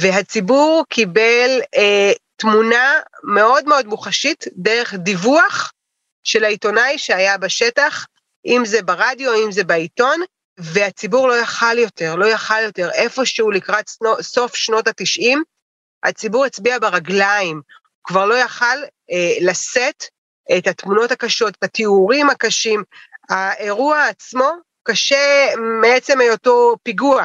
והציבור 0.00 0.84
קיבל 0.88 1.60
אה, 1.76 2.12
תמונה 2.36 2.92
מאוד 3.24 3.68
מאוד 3.68 3.86
מוחשית 3.86 4.44
דרך 4.56 4.94
דיווח 4.94 5.71
של 6.24 6.44
העיתונאי 6.44 6.98
שהיה 6.98 7.38
בשטח, 7.38 8.06
אם 8.46 8.62
זה 8.64 8.82
ברדיו, 8.82 9.34
אם 9.44 9.52
זה 9.52 9.64
בעיתון, 9.64 10.20
והציבור 10.58 11.28
לא 11.28 11.34
יכל 11.34 11.78
יותר, 11.78 12.14
לא 12.14 12.26
יכל 12.26 12.62
יותר. 12.62 12.90
איפשהו 12.90 13.50
לקראת 13.50 13.90
סוף 14.20 14.56
שנות 14.56 14.88
התשעים, 14.88 15.42
הציבור 16.02 16.44
הצביע 16.44 16.78
ברגליים, 16.78 17.60
כבר 18.04 18.26
לא 18.26 18.34
יכל 18.34 18.64
אה, 19.12 19.34
לשאת 19.40 20.04
את 20.58 20.66
התמונות 20.66 21.10
הקשות, 21.10 21.54
את 21.58 21.64
התיאורים 21.64 22.30
הקשים. 22.30 22.82
האירוע 23.30 24.06
עצמו 24.06 24.50
קשה 24.82 25.52
מעצם 25.80 26.20
היותו 26.20 26.76
פיגוע. 26.82 27.24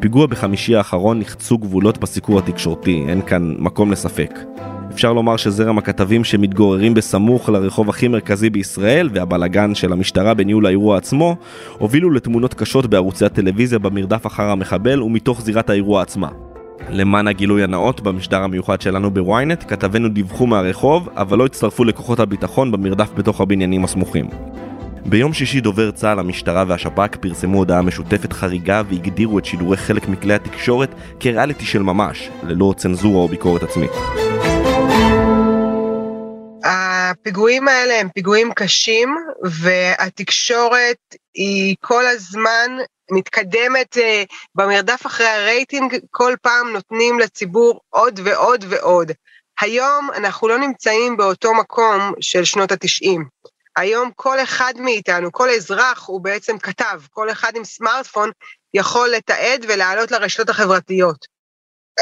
בפיגוע 0.00 0.26
בחמישי 0.26 0.76
האחרון 0.76 1.18
נחצו 1.18 1.58
גבולות 1.58 1.98
בסיקור 1.98 2.38
התקשורתי, 2.38 3.04
אין 3.08 3.22
כאן 3.22 3.54
מקום 3.58 3.92
לספק. 3.92 4.38
אפשר 4.92 5.12
לומר 5.12 5.36
שזרם 5.36 5.78
הכתבים 5.78 6.24
שמתגוררים 6.24 6.94
בסמוך 6.94 7.48
לרחוב 7.48 7.88
הכי 7.88 8.08
מרכזי 8.08 8.50
בישראל 8.50 9.08
והבלגן 9.12 9.74
של 9.74 9.92
המשטרה 9.92 10.34
בניהול 10.34 10.66
האירוע 10.66 10.96
עצמו 10.96 11.36
הובילו 11.78 12.10
לתמונות 12.10 12.54
קשות 12.54 12.86
בערוצי 12.86 13.24
הטלוויזיה 13.24 13.78
במרדף 13.78 14.26
אחר 14.26 14.50
המחבל 14.50 15.02
ומתוך 15.02 15.42
זירת 15.42 15.70
האירוע 15.70 16.02
עצמה. 16.02 16.28
למען 16.88 17.28
הגילוי 17.28 17.62
הנאות, 17.62 18.00
במשדר 18.00 18.42
המיוחד 18.42 18.80
שלנו 18.80 19.10
בוויינט, 19.10 19.64
כתבינו 19.68 20.08
דיווחו 20.08 20.46
מהרחוב, 20.46 21.08
אבל 21.16 21.38
לא 21.38 21.46
הצטרפו 21.46 21.84
לכוחות 21.84 22.20
הביטחון 22.20 22.72
במרדף 22.72 23.10
בתוך 23.16 23.40
הבניינים 23.40 23.84
הסמוכים. 23.84 24.28
ביום 25.06 25.32
שישי 25.32 25.60
דובר 25.60 25.90
צה"ל, 25.90 26.18
המשטרה 26.18 26.64
והשב"כ 26.68 27.16
פרסמו 27.16 27.58
הודעה 27.58 27.82
משותפת 27.82 28.32
חריגה 28.32 28.82
והגדירו 28.90 29.38
את 29.38 29.44
שידורי 29.44 29.76
חלק 29.76 30.08
מכלי 30.08 30.34
התקשורת 30.34 30.90
כריאליטי 31.20 31.64
של 31.64 31.82
ממש, 31.82 32.28
ללא 32.42 32.74
צנזורה 32.76 33.18
או 33.18 33.28
ביקורת 33.28 33.62
עצמית. 33.62 33.90
הפיגועים 36.64 37.68
האלה 37.68 38.00
הם 38.00 38.08
פיגועים 38.08 38.52
קשים, 38.54 39.14
והתקשורת 39.44 40.96
היא 41.34 41.76
כל 41.80 42.06
הזמן 42.06 42.70
מתקדמת 43.10 43.96
uh, 43.96 44.00
במרדף 44.54 45.06
אחרי 45.06 45.26
הרייטינג, 45.26 45.96
כל 46.10 46.34
פעם 46.42 46.72
נותנים 46.72 47.18
לציבור 47.18 47.80
עוד 47.90 48.20
ועוד 48.24 48.64
ועוד. 48.68 49.12
היום 49.60 50.08
אנחנו 50.16 50.48
לא 50.48 50.58
נמצאים 50.58 51.16
באותו 51.16 51.54
מקום 51.54 52.12
של 52.20 52.44
שנות 52.44 52.72
התשעים. 52.72 53.24
היום 53.80 54.10
כל 54.16 54.40
אחד 54.40 54.74
מאיתנו, 54.78 55.32
כל 55.32 55.50
אזרח 55.50 56.06
הוא 56.06 56.20
בעצם 56.20 56.58
כתב, 56.58 57.00
כל 57.10 57.30
אחד 57.30 57.52
עם 57.56 57.64
סמארטפון 57.64 58.30
יכול 58.74 59.08
לתעד 59.08 59.64
ולעלות 59.68 60.10
לרשתות 60.10 60.48
החברתיות. 60.48 61.26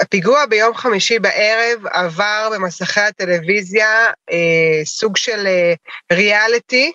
הפיגוע 0.03 0.47
ביום 0.47 0.75
חמישי 0.75 1.19
בערב 1.19 1.87
עבר 1.87 2.51
במסכי 2.55 3.01
הטלוויזיה 3.01 4.07
אה, 4.31 4.85
סוג 4.85 5.17
של 5.17 5.47
אה, 5.47 5.75
ריאליטי, 6.13 6.93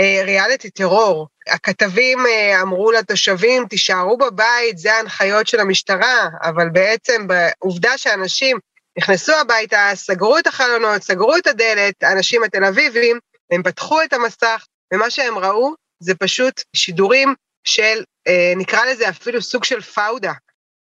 אה, 0.00 0.20
ריאליטי 0.24 0.70
טרור. 0.70 1.28
הכתבים 1.48 2.26
אה, 2.26 2.62
אמרו 2.62 2.92
לתושבים, 2.92 3.66
תישארו 3.68 4.16
בבית, 4.16 4.78
זה 4.78 4.94
ההנחיות 4.94 5.46
של 5.46 5.60
המשטרה, 5.60 6.28
אבל 6.42 6.68
בעצם 6.68 7.26
בעובדה 7.26 7.98
שאנשים 7.98 8.58
נכנסו 8.98 9.32
הביתה, 9.32 9.90
סגרו 9.94 10.38
את 10.38 10.46
החלונות, 10.46 11.02
סגרו 11.02 11.36
את 11.36 11.46
הדלת, 11.46 12.02
האנשים 12.02 12.42
התל 12.42 12.64
אביבים, 12.64 13.18
הם 13.50 13.62
פתחו 13.62 14.02
את 14.02 14.12
המסך, 14.12 14.66
ומה 14.92 15.10
שהם 15.10 15.38
ראו 15.38 15.74
זה 16.00 16.14
פשוט 16.14 16.62
שידורים 16.76 17.34
של, 17.64 18.02
אה, 18.28 18.52
נקרא 18.56 18.84
לזה 18.84 19.08
אפילו 19.08 19.42
סוג 19.42 19.64
של 19.64 19.80
פאודה. 19.80 20.32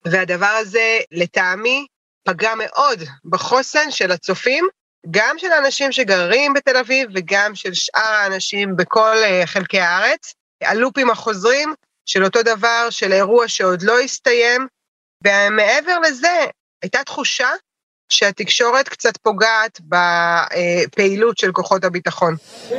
והדבר 0.06 0.46
הזה, 0.46 1.00
לטעמי, 1.12 1.88
פגע 2.24 2.54
מאוד 2.58 3.00
בחוסן 3.26 3.92
של 3.92 4.12
הצופים, 4.12 4.68
גם 5.12 5.36
של 5.38 5.52
האנשים 5.52 5.92
שגרים 5.92 6.54
בתל 6.54 6.78
אביב 6.78 7.10
וגם 7.16 7.56
של 7.56 7.74
שאר 7.74 8.14
האנשים 8.14 8.76
בכל 8.76 9.16
אה, 9.24 9.42
חלקי 9.46 9.80
הארץ. 9.80 10.34
הלופים 10.62 11.10
החוזרים 11.10 11.74
של 12.06 12.24
אותו 12.24 12.44
דבר, 12.44 12.88
של 12.90 13.14
אירוע 13.14 13.48
שעוד 13.48 13.82
לא 13.82 14.00
הסתיים, 14.00 14.68
ומעבר 15.26 16.00
לזה, 16.00 16.46
הייתה 16.82 17.04
תחושה 17.04 17.50
שהתקשורת 18.14 18.90
קצת 18.90 19.18
פוגעת 19.18 19.80
בפעילות 19.90 21.38
של 21.38 21.52
כוחות 21.52 21.84
הביטחון. 21.84 22.36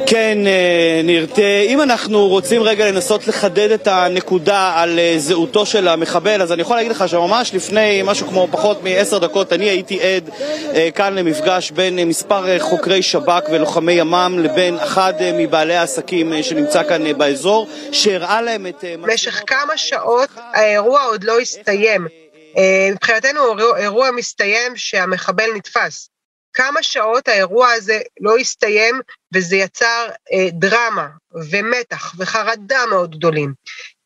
כן, 0.06 0.38
אה, 0.46 1.00
ניר, 1.04 1.26
אם 1.66 1.82
אנחנו 1.82 2.28
רוצים 2.28 2.62
רגע 2.62 2.90
לנסות 2.90 3.26
לחדד 3.26 3.70
את 3.70 3.86
הנקודה 3.86 4.72
על 4.76 4.98
אה, 4.98 5.14
זהותו 5.18 5.66
של 5.66 5.88
המחבל, 5.88 6.42
אז 6.42 6.52
אני 6.52 6.62
יכול 6.62 6.76
להגיד 6.76 6.90
לך 6.90 7.08
שממש 7.08 7.54
לפני 7.54 8.02
משהו 8.04 8.26
כמו 8.26 8.48
פחות 8.50 8.82
מעשר 8.82 9.18
דקות 9.18 9.52
אני 9.52 9.64
הייתי 9.64 10.00
עד 10.02 10.30
אה, 10.74 10.88
כאן 10.94 11.14
למפגש 11.14 11.70
בין 11.70 12.08
מספר 12.08 12.58
חוקרי 12.58 13.02
שב"כ 13.02 13.42
ולוחמי 13.52 13.92
ימ"מ 13.92 14.38
לבין 14.38 14.78
אחד 14.78 15.12
מבעלי 15.34 15.76
העסקים 15.76 16.42
שנמצא 16.42 16.82
כאן 16.82 17.18
באזור, 17.18 17.68
שהראה 17.92 18.42
להם 18.42 18.66
את... 18.66 18.84
במשך 19.02 19.42
כמה 19.46 19.76
שעות 19.76 20.28
האירוע 20.54 21.02
עוד 21.02 21.24
לא 21.24 21.38
הסתיים. 21.38 22.23
אה, 22.56 22.88
מבחינתנו 22.92 23.76
אירוע 23.76 24.10
מסתיים 24.10 24.76
שהמחבל 24.76 25.52
נתפס. 25.54 26.10
כמה 26.52 26.82
שעות 26.82 27.28
האירוע 27.28 27.70
הזה 27.70 28.00
לא 28.20 28.36
הסתיים 28.36 29.00
וזה 29.34 29.56
יצר 29.56 30.08
אה, 30.32 30.48
דרמה 30.52 31.08
ומתח 31.50 32.14
וחרדה 32.18 32.86
מאוד 32.90 33.16
גדולים. 33.16 33.52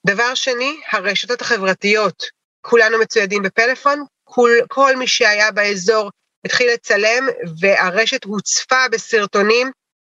דבר 0.06 0.34
שני, 0.34 0.80
הרשתות 0.92 1.40
החברתיות, 1.40 2.24
כולנו 2.60 2.98
מצוידים 2.98 3.42
בפלאפון, 3.42 4.04
כל, 4.24 4.50
כל 4.68 4.96
מי 4.96 5.06
שהיה 5.06 5.50
באזור 5.50 6.10
התחיל 6.44 6.70
לצלם 6.72 7.28
והרשת 7.60 8.24
הוצפה 8.24 8.88
בסרטונים 8.92 9.70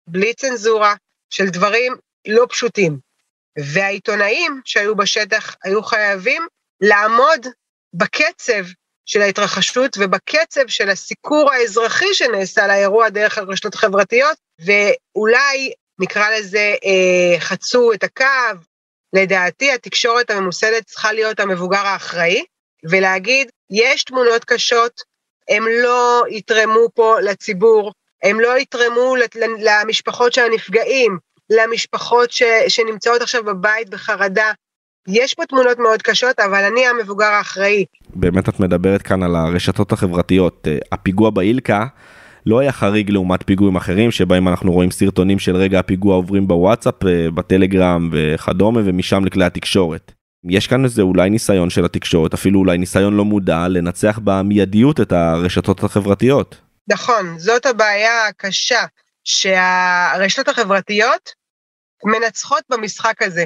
בלי 0.07 0.35
צנזורה 0.35 0.95
של 1.31 1.49
דברים 1.49 1.97
לא 2.29 2.47
פשוטים. 2.49 2.99
והעיתונאים 3.59 4.61
שהיו 4.64 4.97
בשטח 4.97 5.57
היו 5.64 5.83
חייבים 5.83 6.47
לעמוד 6.81 7.47
בקצב 7.95 8.65
של 9.07 9.23
ההתרחשות 9.23 9.97
ובקצב 9.99 10.67
של 10.69 10.91
הסיקור 10.91 11.53
האזרחי 11.53 12.15
שנעשה 12.15 12.67
לאירוע 12.67 13.09
דרך 13.09 13.39
הרשתות 13.39 13.75
החברתיות, 13.75 14.37
ואולי 14.59 15.73
נקרא 15.99 16.31
לזה 16.31 16.75
אה, 16.85 17.41
חצו 17.41 17.93
את 17.93 18.05
הקו. 18.05 18.59
לדעתי 19.13 19.73
התקשורת 19.73 20.31
הממוסדת 20.31 20.87
צריכה 20.87 21.13
להיות 21.13 21.41
המבוגר 21.41 21.87
האחראי, 21.87 22.45
ולהגיד, 22.91 23.51
יש 23.71 24.05
תמונות 24.05 24.45
קשות, 24.45 25.01
הם 25.49 25.65
לא 25.83 26.23
יתרמו 26.29 26.89
פה 26.95 27.21
לציבור, 27.21 27.93
הם 28.23 28.41
לא 28.41 28.59
יתרמו 28.59 29.17
למשפחות 29.59 30.33
של 30.33 30.41
הנפגעים, 30.43 31.19
למשפחות 31.51 32.33
ש, 32.33 32.43
שנמצאות 32.69 33.23
עכשיו 33.23 33.45
בבית 33.45 33.91
בחרדה, 33.91 34.53
יש 35.09 35.35
פה 35.35 35.47
תמונות 35.47 35.79
מאוד 35.79 36.03
קשות, 36.03 36.41
אבל 36.41 36.65
אני 36.65 36.87
המבוגר 36.87 37.27
האחראי. 37.27 37.85
באמת 38.15 38.49
את 38.49 38.61
מדברת 38.61 39.03
כאן 39.03 39.23
על 39.23 39.37
הרשתות 39.37 39.93
החברתיות. 39.93 40.69
אה, 40.71 40.79
הפיגוע 40.93 41.31
באילקה 41.31 41.87
לא 42.47 42.59
היה 42.59 42.73
חריג 42.73 43.11
לעומת 43.11 43.41
פיגועים 43.47 43.77
אחרים, 43.77 44.11
שבהם 44.11 44.49
אנחנו 44.49 44.73
רואים 44.73 44.91
סרטונים 44.91 45.39
של 45.39 45.57
רגע 45.57 45.79
הפיגוע 45.79 46.15
עוברים 46.15 46.49
בוואטסאפ, 46.49 47.07
אה, 47.07 47.31
בטלגרם 47.31 48.11
וכדומה, 48.13 48.81
ומשם 48.85 49.25
לכלי 49.25 49.45
התקשורת. 49.45 50.13
יש 50.51 50.67
כאן 50.67 50.85
איזה 50.85 51.03
אולי 51.03 51.31
ניסיון 51.31 51.71
של 51.71 51.85
התקשורת, 51.85 52.35
אפילו 52.35 52.61
אולי 52.61 52.79
ניסיון 52.79 53.17
לא 53.17 53.25
מודע, 53.25 53.69
לנצח 53.69 54.19
במיידיות 54.25 55.01
את 55.01 55.13
הרשתות 55.13 55.85
החברתיות. 55.85 56.61
נכון, 56.89 57.39
זאת 57.39 57.67
הבעיה 57.67 58.27
הקשה, 58.29 58.81
שהרשתות 59.25 60.49
החברתיות 60.49 61.31
מנצחות 62.05 62.63
במשחק 62.71 63.23
הזה. 63.23 63.45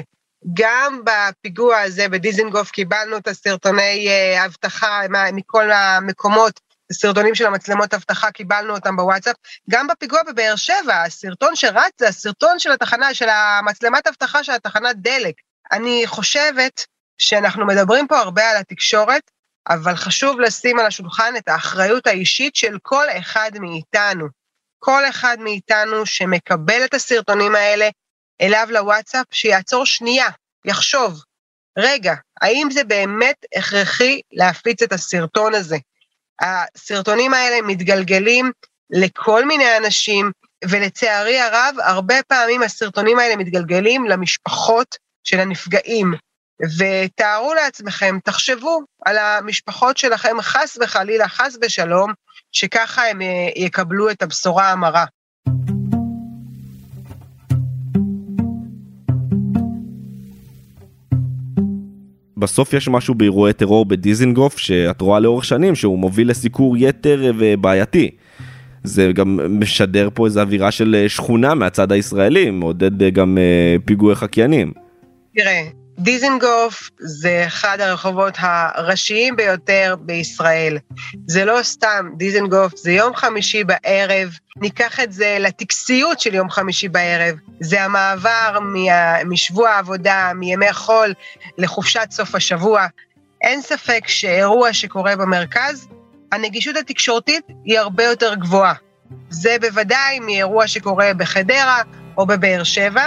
גם 0.53 1.01
בפיגוע 1.03 1.79
הזה 1.79 2.09
בדיזנגוף 2.09 2.71
קיבלנו 2.71 3.17
את 3.17 3.27
הסרטוני 3.27 4.07
אה, 4.09 4.45
אבטחה 4.45 5.01
מכל 5.33 5.71
המקומות, 5.71 6.59
הסרטונים 6.91 7.35
של 7.35 7.45
המצלמות 7.45 7.93
אבטחה, 7.93 8.31
קיבלנו 8.31 8.75
אותם 8.75 8.95
בוואטסאפ. 8.95 9.35
גם 9.69 9.87
בפיגוע 9.87 10.19
בבאר 10.23 10.55
שבע, 10.55 11.03
הסרטון 11.03 11.55
שרץ 11.55 11.91
זה 11.99 12.07
הסרטון 12.07 12.59
של 12.59 12.71
התחנה, 12.71 13.13
של 13.13 13.29
המצלמת 13.29 14.07
אבטחה 14.07 14.43
של 14.43 14.51
התחנת 14.51 14.95
דלק. 14.95 15.35
אני 15.71 16.03
חושבת 16.07 16.85
שאנחנו 17.17 17.65
מדברים 17.65 18.07
פה 18.07 18.19
הרבה 18.19 18.49
על 18.49 18.57
התקשורת, 18.57 19.31
אבל 19.69 19.95
חשוב 19.95 20.39
לשים 20.39 20.79
על 20.79 20.85
השולחן 20.85 21.33
את 21.37 21.47
האחריות 21.47 22.07
האישית 22.07 22.55
של 22.55 22.77
כל 22.81 23.05
אחד 23.19 23.51
מאיתנו. 23.59 24.27
כל 24.79 25.09
אחד 25.09 25.37
מאיתנו 25.39 26.05
שמקבל 26.05 26.85
את 26.85 26.93
הסרטונים 26.93 27.55
האלה, 27.55 27.89
אליו 28.41 28.67
לוואטסאפ, 28.69 29.25
שיעצור 29.31 29.85
שנייה, 29.85 30.27
יחשוב, 30.65 31.21
רגע, 31.77 32.13
האם 32.41 32.67
זה 32.71 32.83
באמת 32.83 33.45
הכרחי 33.55 34.21
להפיץ 34.31 34.81
את 34.81 34.93
הסרטון 34.93 35.55
הזה? 35.55 35.77
הסרטונים 36.41 37.33
האלה 37.33 37.61
מתגלגלים 37.61 38.51
לכל 38.89 39.45
מיני 39.45 39.77
אנשים, 39.77 40.31
ולצערי 40.69 41.39
הרב, 41.39 41.75
הרבה 41.83 42.15
פעמים 42.27 42.63
הסרטונים 42.63 43.19
האלה 43.19 43.35
מתגלגלים 43.35 44.05
למשפחות 44.05 44.95
של 45.23 45.39
הנפגעים. 45.39 46.13
ותארו 46.77 47.53
לעצמכם, 47.53 48.17
תחשבו 48.23 48.81
על 49.05 49.17
המשפחות 49.17 49.97
שלכם, 49.97 50.41
חס 50.41 50.77
וחלילה, 50.81 51.27
חס 51.27 51.57
ושלום, 51.61 52.13
שככה 52.51 53.07
הם 53.07 53.21
אה, 53.21 53.27
יקבלו 53.55 54.09
את 54.09 54.21
הבשורה 54.21 54.71
המרה. 54.71 55.05
בסוף 62.39 62.73
יש 62.73 62.87
משהו 62.87 63.15
באירועי 63.15 63.53
טרור 63.53 63.85
בדיזינגוף 63.85 64.57
שאת 64.57 65.01
רואה 65.01 65.19
לאורך 65.19 65.45
שנים 65.45 65.75
שהוא 65.75 65.99
מוביל 65.99 66.29
לסיקור 66.29 66.77
יתר 66.77 67.33
ובעייתי. 67.37 68.09
זה 68.83 69.11
גם 69.11 69.39
משדר 69.59 70.09
פה 70.13 70.25
איזו 70.25 70.41
אווירה 70.41 70.71
של 70.71 71.05
שכונה 71.07 71.53
מהצד 71.53 71.91
הישראלי, 71.91 72.51
מעודד 72.51 73.13
גם 73.13 73.37
אה, 73.37 73.75
פיגועי 73.85 74.15
חקיינים. 74.15 74.71
תראה, 75.35 75.63
דיזנגוף 75.99 76.89
זה 76.99 77.43
אחד 77.47 77.81
הרחובות 77.81 78.33
הראשיים 78.39 79.35
ביותר 79.35 79.95
בישראל. 79.99 80.77
זה 81.27 81.45
לא 81.45 81.59
סתם 81.63 82.09
דיזנגוף, 82.17 82.75
זה 82.75 82.91
יום 82.91 83.15
חמישי 83.15 83.63
בערב, 83.63 84.29
ניקח 84.55 84.99
את 84.99 85.13
זה 85.13 85.37
לטקסיות 85.39 86.19
של 86.19 86.35
יום 86.35 86.49
חמישי 86.49 86.87
בערב. 86.87 87.35
זה 87.59 87.83
המעבר 87.83 88.59
משבוע 89.25 89.69
העבודה, 89.69 90.31
מימי 90.35 90.73
חול, 90.73 91.13
לחופשת 91.57 92.07
סוף 92.11 92.35
השבוע. 92.35 92.87
אין 93.41 93.61
ספק 93.61 94.07
שאירוע 94.07 94.73
שקורה 94.73 95.15
במרכז, 95.15 95.87
הנגישות 96.31 96.75
התקשורתית 96.75 97.43
היא 97.65 97.79
הרבה 97.79 98.03
יותר 98.03 98.35
גבוהה. 98.35 98.73
זה 99.29 99.55
בוודאי 99.61 100.19
מאירוע 100.19 100.67
שקורה 100.67 101.11
בחדרה 101.17 101.81
או 102.17 102.25
בבאר 102.25 102.63
שבע. 102.63 103.03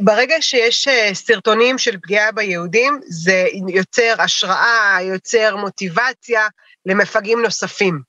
ברגע 0.00 0.36
שיש 0.40 0.88
אה, 0.88 1.10
סרטונים 1.14 1.78
של 1.78 1.98
פגיעה 1.98 2.32
ביהודים, 2.32 3.00
זה 3.06 3.46
יוצר 3.68 4.14
השראה, 4.18 4.98
יוצר 5.02 5.56
מוטיבציה 5.56 6.48
למפגעים 6.86 7.42
נוספים. 7.42 8.00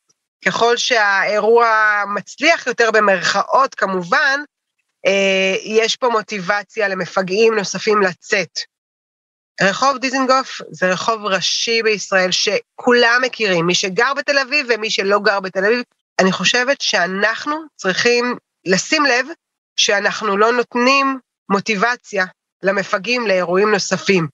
ככל 0.45 0.77
שהאירוע 0.77 1.67
מצליח 2.15 2.67
יותר 2.67 2.91
במרכאות, 2.91 3.75
כמובן, 3.75 4.39
אה, 5.06 5.56
יש 5.63 5.95
פה 5.95 6.10
מוטיבציה 6.10 6.88
למפגעים 6.88 7.56
נוספים 7.56 8.01
לצאת. 8.01 8.60
רחוב 9.62 9.97
דיזנגוף 9.97 10.62
זה 10.71 10.91
רחוב 10.91 11.25
ראשי 11.25 11.84
בישראל 11.84 12.32
שכולם 12.32 13.21
מכירים, 13.23 13.65
מי 13.65 13.75
שגר 13.75 14.13
בתל 14.13 14.38
אביב 14.38 14.65
ומי 14.69 14.89
שלא 14.89 15.19
גר 15.19 15.39
בתל 15.39 15.65
אביב. 15.65 15.84
אני 16.19 16.32
חושבת 16.32 16.82
שאנחנו 16.82 17.56
צריכים 17.75 18.36
לשים 18.65 19.06
לב 19.06 19.25
שאנחנו 19.75 20.38
לא 20.38 20.54
נותנים 20.54 21.19
מוטיבציה 21.51 22.25
למפגעים 22.63 23.27
לאירועים 23.27 23.71
נוספים. 23.71 24.27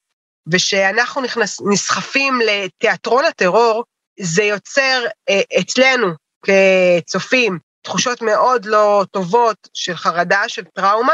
ושאנחנו 0.51 1.21
נכנס, 1.21 1.61
נסחפים 1.71 2.39
לתיאטרון 2.47 3.25
הטרור, 3.25 3.83
זה 4.19 4.43
יוצר 4.43 5.03
אה, 5.29 5.59
אצלנו 5.59 6.07
כצופים 6.45 7.59
תחושות 7.81 8.21
מאוד 8.21 8.65
לא 8.65 9.05
טובות 9.11 9.69
של 9.73 9.95
חרדה, 9.95 10.41
של 10.47 10.63
טראומה, 10.63 11.13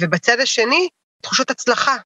ובצד 0.00 0.40
השני, 0.40 0.88
תחושות 1.22 1.50
הצלחה. 1.50 1.96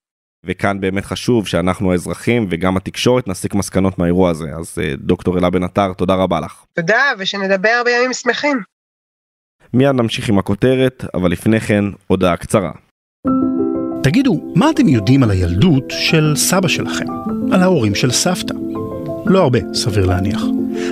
וכאן 0.45 0.81
באמת 0.81 1.05
חשוב 1.05 1.47
שאנחנו 1.47 1.93
האזרחים 1.93 2.47
וגם 2.51 2.77
התקשורת 2.77 3.29
נסיק 3.29 3.55
מסקנות 3.55 3.99
מהאירוע 3.99 4.31
הזה. 4.31 4.47
אז 4.59 4.79
אה, 4.79 4.95
דוקטור 4.99 5.39
אלה 5.39 5.51
בן 5.51 5.65
עטר, 5.65 5.93
תודה 5.93 6.15
רבה 6.15 6.41
לך. 6.41 6.65
תודה, 6.73 7.13
ושנדבר 7.19 7.83
בימים 7.85 8.13
שמחים. 8.13 8.61
מיד 9.73 9.95
נמשיך 9.95 10.29
עם 10.29 10.39
הכותרת, 10.39 11.05
אבל 11.15 11.31
לפני 11.31 11.61
כן, 11.61 11.85
הודעה 12.07 12.37
קצרה. 12.37 12.73
תגידו, 14.03 14.41
מה 14.55 14.71
אתם 14.71 14.89
יודעים 14.89 15.23
על 15.23 15.31
הילדות 15.31 15.85
של 15.91 16.33
סבא 16.37 16.69
שלכם? 16.69 17.07
על 17.53 17.63
ההורים 17.63 17.95
של 17.95 18.11
סבתא? 18.11 18.55
לא 19.27 19.43
הרבה, 19.43 19.59
סביר 19.75 20.07
להניח. 20.07 20.43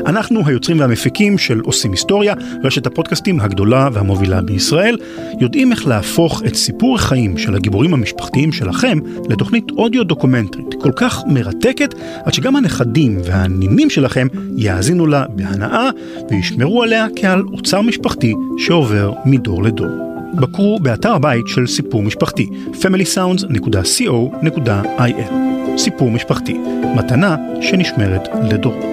אנחנו 0.06 0.46
היוצרים 0.46 0.80
והמפיקים 0.80 1.38
של 1.38 1.60
עושים 1.60 1.90
היסטוריה, 1.90 2.34
רשת 2.62 2.86
הפודקאסטים 2.86 3.40
הגדולה 3.40 3.88
והמובילה 3.92 4.42
בישראל, 4.42 4.96
יודעים 5.40 5.72
איך 5.72 5.86
להפוך 5.86 6.42
את 6.46 6.54
סיפור 6.54 6.94
החיים 6.96 7.38
של 7.38 7.54
הגיבורים 7.54 7.94
המשפחתיים 7.94 8.52
שלכם 8.52 8.98
לתוכנית 9.28 9.64
אודיו 9.70 10.04
דוקומנטרית 10.04 10.74
כל 10.80 10.92
כך 10.96 11.22
מרתקת, 11.26 11.94
עד 12.24 12.34
שגם 12.34 12.56
הנכדים 12.56 13.18
והנינים 13.24 13.90
שלכם 13.90 14.26
יאזינו 14.56 15.06
לה 15.06 15.24
בהנאה 15.28 15.90
וישמרו 16.30 16.82
עליה 16.82 17.06
כעל 17.16 17.42
אוצר 17.52 17.82
משפחתי 17.82 18.34
שעובר 18.58 19.12
מדור 19.24 19.62
לדור. 19.62 20.13
בקרו 20.40 20.78
באתר 20.82 21.14
הבית 21.14 21.48
של 21.48 21.66
סיפור 21.66 22.02
משפחתי, 22.02 22.48
familysounds.co.il. 22.72 25.32
סיפור 25.76 26.10
משפחתי, 26.10 26.58
מתנה 26.96 27.36
שנשמרת 27.60 28.28
לדורות. 28.50 28.84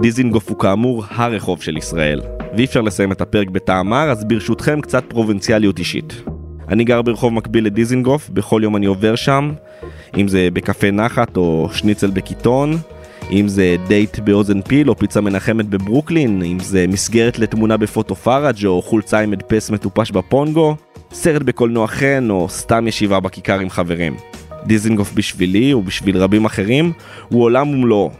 דיזינגוף 0.00 0.48
הוא 0.48 0.58
כאמור 0.58 1.04
הרחוב 1.10 1.62
של 1.62 1.76
ישראל, 1.76 2.20
ואי 2.56 2.64
אפשר 2.64 2.80
לסיים 2.80 3.12
את 3.12 3.20
הפרק 3.20 3.50
בטעם 3.50 3.84
מר, 3.84 4.10
אז 4.10 4.24
ברשותכם 4.24 4.80
קצת 4.80 5.04
פרובינציאליות 5.08 5.78
אישית. 5.78 6.35
אני 6.68 6.84
גר 6.84 7.02
ברחוב 7.02 7.32
מקביל 7.32 7.66
לדיזינגוף, 7.66 8.28
בכל 8.28 8.60
יום 8.64 8.76
אני 8.76 8.86
עובר 8.86 9.14
שם, 9.14 9.52
אם 10.16 10.28
זה 10.28 10.48
בקפה 10.52 10.90
נחת 10.90 11.36
או 11.36 11.68
שניצל 11.72 12.10
בקיטון, 12.10 12.78
אם 13.30 13.48
זה 13.48 13.76
דייט 13.88 14.18
באוזן 14.18 14.62
פיל 14.62 14.90
או 14.90 14.96
פיצה 14.96 15.20
מנחמת 15.20 15.66
בברוקלין, 15.66 16.42
אם 16.42 16.60
זה 16.60 16.86
מסגרת 16.88 17.38
לתמונה 17.38 17.76
בפוטו 17.76 18.14
פראג' 18.14 18.66
או 18.66 18.82
חולצה 18.82 19.20
עם 19.20 19.30
הדפס 19.30 19.70
מטופש 19.70 20.10
בפונגו, 20.10 20.76
סרט 21.12 21.42
בקולנוע 21.42 21.86
חן 21.86 22.30
או 22.30 22.48
סתם 22.48 22.88
ישיבה 22.88 23.20
בכיכר 23.20 23.60
עם 23.60 23.70
חברים. 23.70 24.16
דיזינגוף 24.66 25.12
בשבילי 25.12 25.74
ובשביל 25.74 26.16
רבים 26.16 26.44
אחרים 26.44 26.92
הוא 27.28 27.42
עולם 27.42 27.68
ומלואו. 27.68 28.10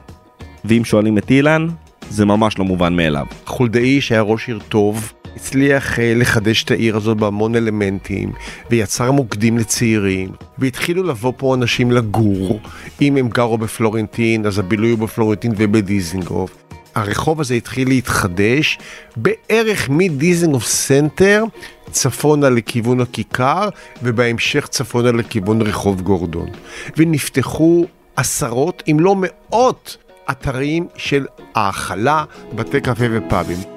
ואם 0.64 0.84
שואלים 0.84 1.18
את 1.18 1.30
אילן, 1.30 1.66
זה 2.10 2.24
ממש 2.24 2.58
לא 2.58 2.64
מובן 2.64 2.96
מאליו. 2.96 3.26
חולדאי 3.46 4.00
שהיה 4.00 4.22
ראש 4.22 4.48
עיר 4.48 4.58
טוב, 4.68 5.12
הצליח 5.36 5.98
אה, 5.98 6.12
לחדש 6.16 6.64
את 6.64 6.70
העיר 6.70 6.96
הזאת 6.96 7.16
בהמון 7.16 7.54
אלמנטים, 7.54 8.32
ויצר 8.70 9.12
מוקדים 9.12 9.58
לצעירים, 9.58 10.28
והתחילו 10.58 11.02
לבוא 11.02 11.32
פה 11.36 11.54
אנשים 11.54 11.90
לגור, 11.90 12.60
אם 13.02 13.16
הם 13.16 13.28
גרו 13.28 13.58
בפלורנטין, 13.58 14.46
אז 14.46 14.58
הבילוי 14.58 14.90
הוא 14.90 14.98
בפלורנטין 14.98 15.52
ובדיזינגוף. 15.56 16.56
הרחוב 16.94 17.40
הזה 17.40 17.54
התחיל 17.54 17.88
להתחדש 17.88 18.78
בערך 19.16 19.88
מדיזינגוף 19.88 20.64
סנטר 20.64 21.44
צפונה 21.90 22.50
לכיוון 22.50 23.00
הכיכר 23.00 23.68
ובהמשך 24.02 24.66
צפונה 24.66 25.12
לכיוון 25.12 25.62
רחוב 25.62 26.00
גורדון. 26.00 26.48
ונפתחו 26.96 27.84
עשרות 28.16 28.82
אם 28.90 28.96
לא 29.00 29.16
מאות 29.18 29.96
אתרים 30.30 30.86
של 30.96 31.26
האכלה, 31.54 32.24
בתי 32.54 32.80
קפה 32.80 33.04
ופאבים. 33.12 33.75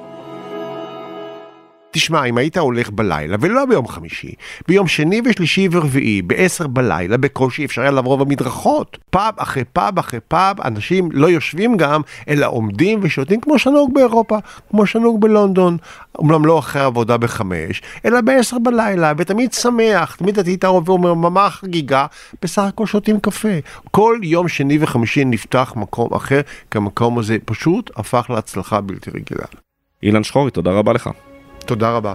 תשמע, 1.91 2.23
אם 2.23 2.37
היית 2.37 2.57
הולך 2.57 2.89
בלילה, 2.89 3.37
ולא 3.39 3.65
ביום 3.65 3.87
חמישי, 3.87 4.31
ביום 4.67 4.87
שני 4.87 5.21
ושלישי 5.25 5.67
ורביעי, 5.71 6.21
בעשר 6.21 6.67
בלילה, 6.67 7.17
בקושי 7.17 7.65
אפשר 7.65 7.81
היה 7.81 7.91
לעבור 7.91 8.17
במדרכות. 8.17 8.97
פאב 9.09 9.33
אחרי 9.37 9.63
פאב 9.73 9.99
אחרי 9.99 10.19
פאב, 10.27 10.61
אנשים 10.61 11.09
לא 11.11 11.27
יושבים 11.27 11.77
גם, 11.77 12.01
אלא 12.27 12.47
עומדים 12.47 12.99
ושותים 13.01 13.41
כמו 13.41 13.59
שנהוג 13.59 13.93
באירופה, 13.93 14.37
כמו 14.69 14.85
שנהוג 14.85 15.21
בלונדון. 15.21 15.77
אומנם 16.17 16.45
לא 16.45 16.59
אחרי 16.59 16.81
עבודה 16.81 17.17
בחמש, 17.17 17.81
אלא 18.05 18.21
בעשר 18.21 18.59
בלילה, 18.59 19.13
ותמיד 19.17 19.53
שמח, 19.53 20.15
תמיד 20.15 20.39
אתה 20.39 20.49
היית 20.49 20.65
עובר 20.65 20.95
ממש 20.95 21.53
חגיגה, 21.53 22.05
בסך 22.41 22.61
הכל 22.61 22.85
שותים 22.85 23.19
קפה. 23.19 23.59
כל 23.91 24.19
יום 24.23 24.47
שני 24.47 24.77
וחמישי 24.81 25.25
נפתח 25.25 25.73
מקום 25.75 26.13
אחר, 26.13 26.41
כי 26.71 26.77
המקום 26.77 27.19
הזה 27.19 27.37
פשוט 27.45 27.91
הפך 27.95 28.29
להצלחה 28.29 28.81
בלתי 28.81 29.09
רגילה. 29.09 29.45
אילן 30.03 30.23
שחורי, 30.23 30.51
תודה 30.51 30.71
רבה 30.71 30.93
לך. 30.93 31.09
תודה 31.69 31.89
רבה. 31.89 32.13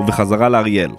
ובחזרה 0.00 0.48
לאריאל. 0.48 0.90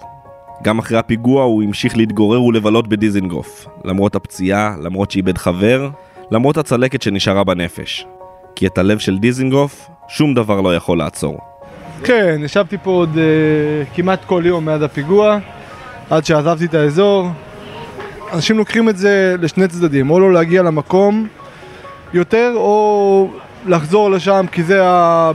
גם 0.62 0.78
אחרי 0.78 0.98
הפיגוע 0.98 1.44
הוא 1.44 1.62
המשיך 1.62 1.96
להתגורר 1.96 2.42
ולבלות 2.42 2.88
בדיזינגוף. 2.88 3.66
למרות 3.84 4.14
הפציעה, 4.14 4.76
למרות 4.82 5.10
שאיבד 5.10 5.38
חבר, 5.38 5.90
למרות 6.30 6.56
הצלקת 6.56 7.02
שנשארה 7.02 7.44
בנפש. 7.44 8.06
כי 8.56 8.66
את 8.66 8.78
הלב 8.78 8.98
של 8.98 9.18
דיזינגוף, 9.18 9.88
שום 10.08 10.34
דבר 10.34 10.60
לא 10.60 10.76
יכול 10.76 10.98
לעצור. 10.98 11.38
כן, 12.04 12.40
ישבתי 12.44 12.76
פה 12.82 12.90
עוד 12.90 13.10
uh, 13.14 13.96
כמעט 13.96 14.24
כל 14.24 14.42
יום 14.46 14.64
מאז 14.64 14.82
הפיגוע, 14.82 15.38
עד 16.10 16.24
שעזבתי 16.24 16.64
את 16.64 16.74
האזור. 16.74 17.28
אנשים 18.32 18.58
לוקחים 18.58 18.88
את 18.88 18.96
זה 18.96 19.36
לשני 19.40 19.68
צדדים, 19.68 20.10
או 20.10 20.20
לא 20.20 20.32
להגיע 20.32 20.62
למקום 20.62 21.26
יותר, 22.14 22.52
או 22.56 23.30
לחזור 23.66 24.10
לשם 24.10 24.46
כי 24.52 24.62
זה 24.62 24.80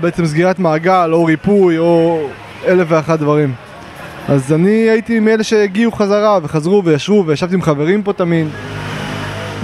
בעצם 0.02 0.26
סגירת 0.26 0.60
מעגל, 0.60 1.10
או 1.14 1.26
ריפוי, 1.26 1.78
או 1.78 2.28
אלף 2.68 2.88
ואחת 2.90 3.20
דברים. 3.20 3.54
אז 4.30 4.54
אני 4.54 4.70
הייתי 4.70 5.20
מאלה 5.20 5.44
שהגיעו 5.44 5.92
חזרה, 5.92 6.40
וחזרו 6.44 6.84
וישבו, 6.86 7.24
וישבתי 7.28 7.56
עם 7.56 7.62
חברים 7.62 8.04
פה 8.04 8.14
תמיד. 8.14 8.48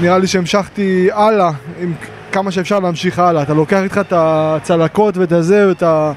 נראה 0.01 0.17
לי 0.17 0.27
שהמשכתי 0.27 1.09
הלאה, 1.11 1.51
עם 1.81 1.93
כמה 2.31 2.51
שאפשר 2.51 2.79
להמשיך 2.79 3.19
הלאה. 3.19 3.43
אתה 3.43 3.53
לוקח 3.53 3.79
איתך 3.83 3.97
את 3.97 4.13
הצלקות 4.15 5.17
ואת 5.17 5.31
הזה 5.31 5.67
ואת 5.67 5.83
ה... 5.83 6.11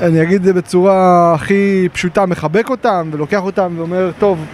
אני 0.00 0.22
אגיד 0.22 0.36
את 0.36 0.44
זה 0.44 0.52
בצורה 0.52 1.34
הכי 1.34 1.88
פשוטה, 1.92 2.26
מחבק 2.26 2.70
אותם 2.70 3.10
ולוקח 3.12 3.42
אותם 3.42 3.74
ואומר, 3.76 4.10
טוב, 4.18 4.44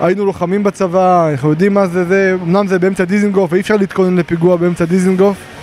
היינו 0.00 0.24
לוחמים 0.24 0.62
בצבא, 0.62 1.30
אנחנו 1.30 1.50
יודעים 1.50 1.74
מה 1.74 1.86
זה 1.86 2.04
זה, 2.04 2.36
אמנם 2.42 2.66
זה 2.66 2.78
באמצע 2.78 3.04
דיזנגוף 3.04 3.52
ואי 3.52 3.60
אפשר 3.60 3.76
להתכונן 3.76 4.16
לפיגוע 4.16 4.56
באמצע 4.56 4.84
דיזנגוף. 4.84 5.59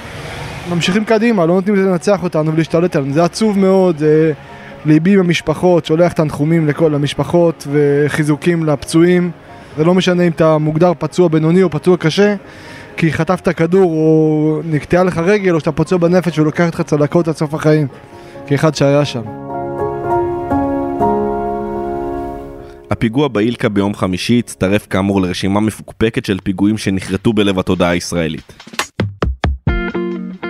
ממשיכים 0.70 1.06
קדימה, 1.06 1.46
לא 1.46 1.54
נותנים 1.54 1.76
לנצח 1.76 2.24
אותנו 2.24 2.54
ולהשתלט 2.54 2.96
עלינו, 2.96 3.14
זה 3.14 3.24
עצוב 3.24 3.60
מאוד, 3.60 3.98
זה 3.98 4.34
ליבי 4.86 5.14
עם 5.14 5.20
המשפחות, 5.20 5.86
שולח 5.86 6.14
תנחומים 6.14 6.68
לכל 6.68 6.96
המשפחות 6.96 7.68
וחיזוקים 7.72 8.66
לפצועים. 8.66 9.32
זה 9.78 9.84
לא 9.84 9.94
משנה 9.94 10.24
אם 10.24 10.32
אתה 10.32 10.58
מוגדר 10.58 10.92
פצוע 11.00 11.28
בינוני 11.28 11.64
או 11.64 11.70
פצוע 11.70 11.98
קשה, 11.98 12.36
כי 12.98 13.14
חטפת 13.14 13.50
כדור 13.56 13.92
או 13.92 14.60
נקטעה 14.66 15.04
לך 15.04 15.18
רגל 15.18 15.54
או 15.54 15.60
שאתה 15.60 15.72
פצוע 15.72 15.98
בנפש 15.98 16.40
ולוקח 16.40 16.66
איתך 16.66 16.82
צלקות 16.82 17.28
עד 17.28 17.36
סוף 17.36 17.54
החיים, 17.54 17.88
כאחד 18.48 18.76
שהיה 18.76 19.06
שם. 19.06 19.22
הפיגוע 22.92 23.28
באילקה 23.28 23.70
ביום 23.70 23.96
חמישי 23.96 24.40
הצטרף 24.40 24.88
כאמור 24.90 25.22
לרשימה 25.22 25.60
מפוקפקת 25.60 26.26
של 26.26 26.38
פיגועים 26.44 26.78
שנחרטו 26.78 27.34
בלב 27.34 27.60
התודעה 27.60 27.90
הישראלית. 27.90 28.77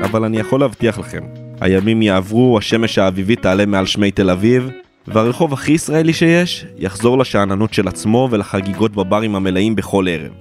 אבל 0.03 0.23
אני 0.23 0.38
יכול 0.38 0.60
להבטיח 0.60 0.99
לכם, 0.99 1.21
הימים 1.62 2.01
יעברו, 2.01 2.57
השמש 2.57 2.97
האביבית 2.97 3.41
תעלה 3.41 3.65
מעל 3.65 3.86
שמי 3.86 4.12
תל 4.12 4.29
אביב, 4.29 4.69
והרחוב 5.07 5.53
הכי 5.53 5.71
ישראלי 5.71 6.13
שיש, 6.13 6.65
יחזור 6.77 7.17
לשאננות 7.17 7.73
של 7.73 7.88
עצמו 7.88 8.27
ולחגיגות 8.31 8.91
בברים 8.91 9.36
המלאים 9.36 9.75
בכל 9.75 10.05
ערב. 10.10 10.31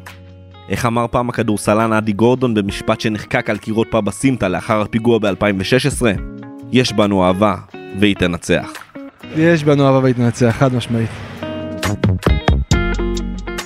איך 0.68 0.86
אמר 0.86 1.06
פעם 1.10 1.28
הכדורסלן 1.28 1.92
אדי 1.92 2.12
גורדון 2.12 2.54
במשפט 2.54 3.00
שנחקק 3.00 3.50
על 3.50 3.58
קירות 3.58 3.86
פאב 3.90 4.08
הסמטה 4.08 4.48
לאחר 4.48 4.80
הפיגוע 4.80 5.18
ב-2016? 5.18 6.06
יש 6.72 6.92
בנו 6.92 7.24
אהבה, 7.24 7.54
והיא 8.00 8.16
תנצח. 8.16 8.72
יש 9.36 9.64
בנו 9.64 9.86
אהבה 9.86 9.98
והיא 9.98 10.14
תנצח, 10.14 10.56
חד 10.58 10.74
משמעית. 10.74 11.10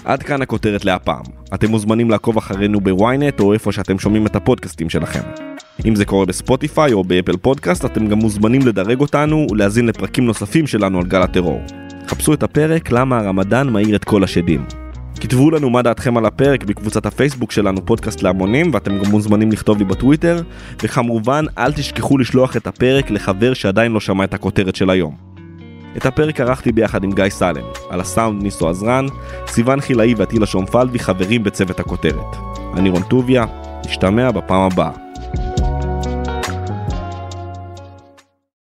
עד 0.05 0.22
כאן 0.22 0.42
הכותרת 0.42 0.85
להפעם. 0.85 1.24
אתם 1.55 1.70
מוזמנים 1.70 2.11
לעקוב 2.11 2.37
אחרינו 2.37 2.81
ב 2.81 2.92
ynet 2.92 3.40
או 3.40 3.53
איפה 3.53 3.72
שאתם 3.72 3.98
שומעים 3.98 4.26
את 4.26 4.37
הפודקאסטים 4.37 4.90
שלכם. 4.90 5.49
אם 5.87 5.95
זה 5.95 6.05
קורה 6.05 6.27
ב 6.26 6.35
Spotify 6.35 6.92
או 6.93 7.05
ב 7.05 7.10
Apple 7.10 7.37
Podcast, 7.37 7.85
אתם 7.85 8.07
גם 8.07 8.19
מוזמנים 8.19 8.66
לדרג 8.66 9.01
אותנו 9.01 9.47
ולהאזין 9.50 9.87
לפרקים 9.87 10.27
נוספים 10.27 10.66
שלנו 10.66 10.99
על 10.99 11.05
גל 11.05 11.23
הטרור. 11.23 11.62
חפשו 12.07 12.35
את 12.35 12.43
הפרק 12.43 12.90
למה 12.93 13.19
הרמדאן 13.19 13.69
מאיר 13.69 13.97
את 13.97 14.05
כל 14.05 14.25
השדים. 14.25 14.64
כתבו 15.21 15.51
לנו 15.51 15.71
מה 15.71 15.83
דעתכם 15.83 16.16
על 16.16 16.27
הפרק 16.27 16.64
בקבוצת 16.64 17.07
הפייסבוק 17.07 17.53
שלנו 17.53 17.87
פודקאסט 17.87 18.23
להמונים 18.23 18.71
ואתם 18.75 18.99
גם 18.99 19.11
מוזמנים 19.11 19.53
לכתוב 19.53 19.79
לי 19.79 19.85
בטוויטר 19.85 20.43
וכמובן 20.83 21.45
אל 21.59 21.73
תשכחו 21.73 22.19
לשלוח 22.19 22.57
את 22.57 22.66
הפרק 22.66 23.11
לחבר 23.11 23.55
שעדיין 23.55 23.93
לא 23.93 24.01
שמע 24.01 24.25
את 24.25 24.35
הכותרת 24.35 24.77
של 24.77 24.90
היום. 24.90 25.14
את 25.97 26.07
הפרק 26.07 26.40
ערכתי 26.40 26.73
ביחד 26.73 27.05
עם 27.05 27.12
גיא 27.12 27.29
סלם, 27.29 27.64
על 27.90 28.01
הסאונד 28.01 28.43
ניסו 28.43 28.69
עזרן, 28.69 29.07
סיון 29.47 29.81
חילאי 29.81 30.14
ועטילה 30.14 30.47
שומפלבי 30.47 30.99
חברים 30.99 31.43
בצוות 31.43 31.81
הכותרת. 31.81 32.37
אני 32.75 32.90
רון 32.90 33.03
טוביה, 33.03 33.45
נשתמע 33.87 34.31
בפעם 34.31 34.61
הבאה. 34.73 35.10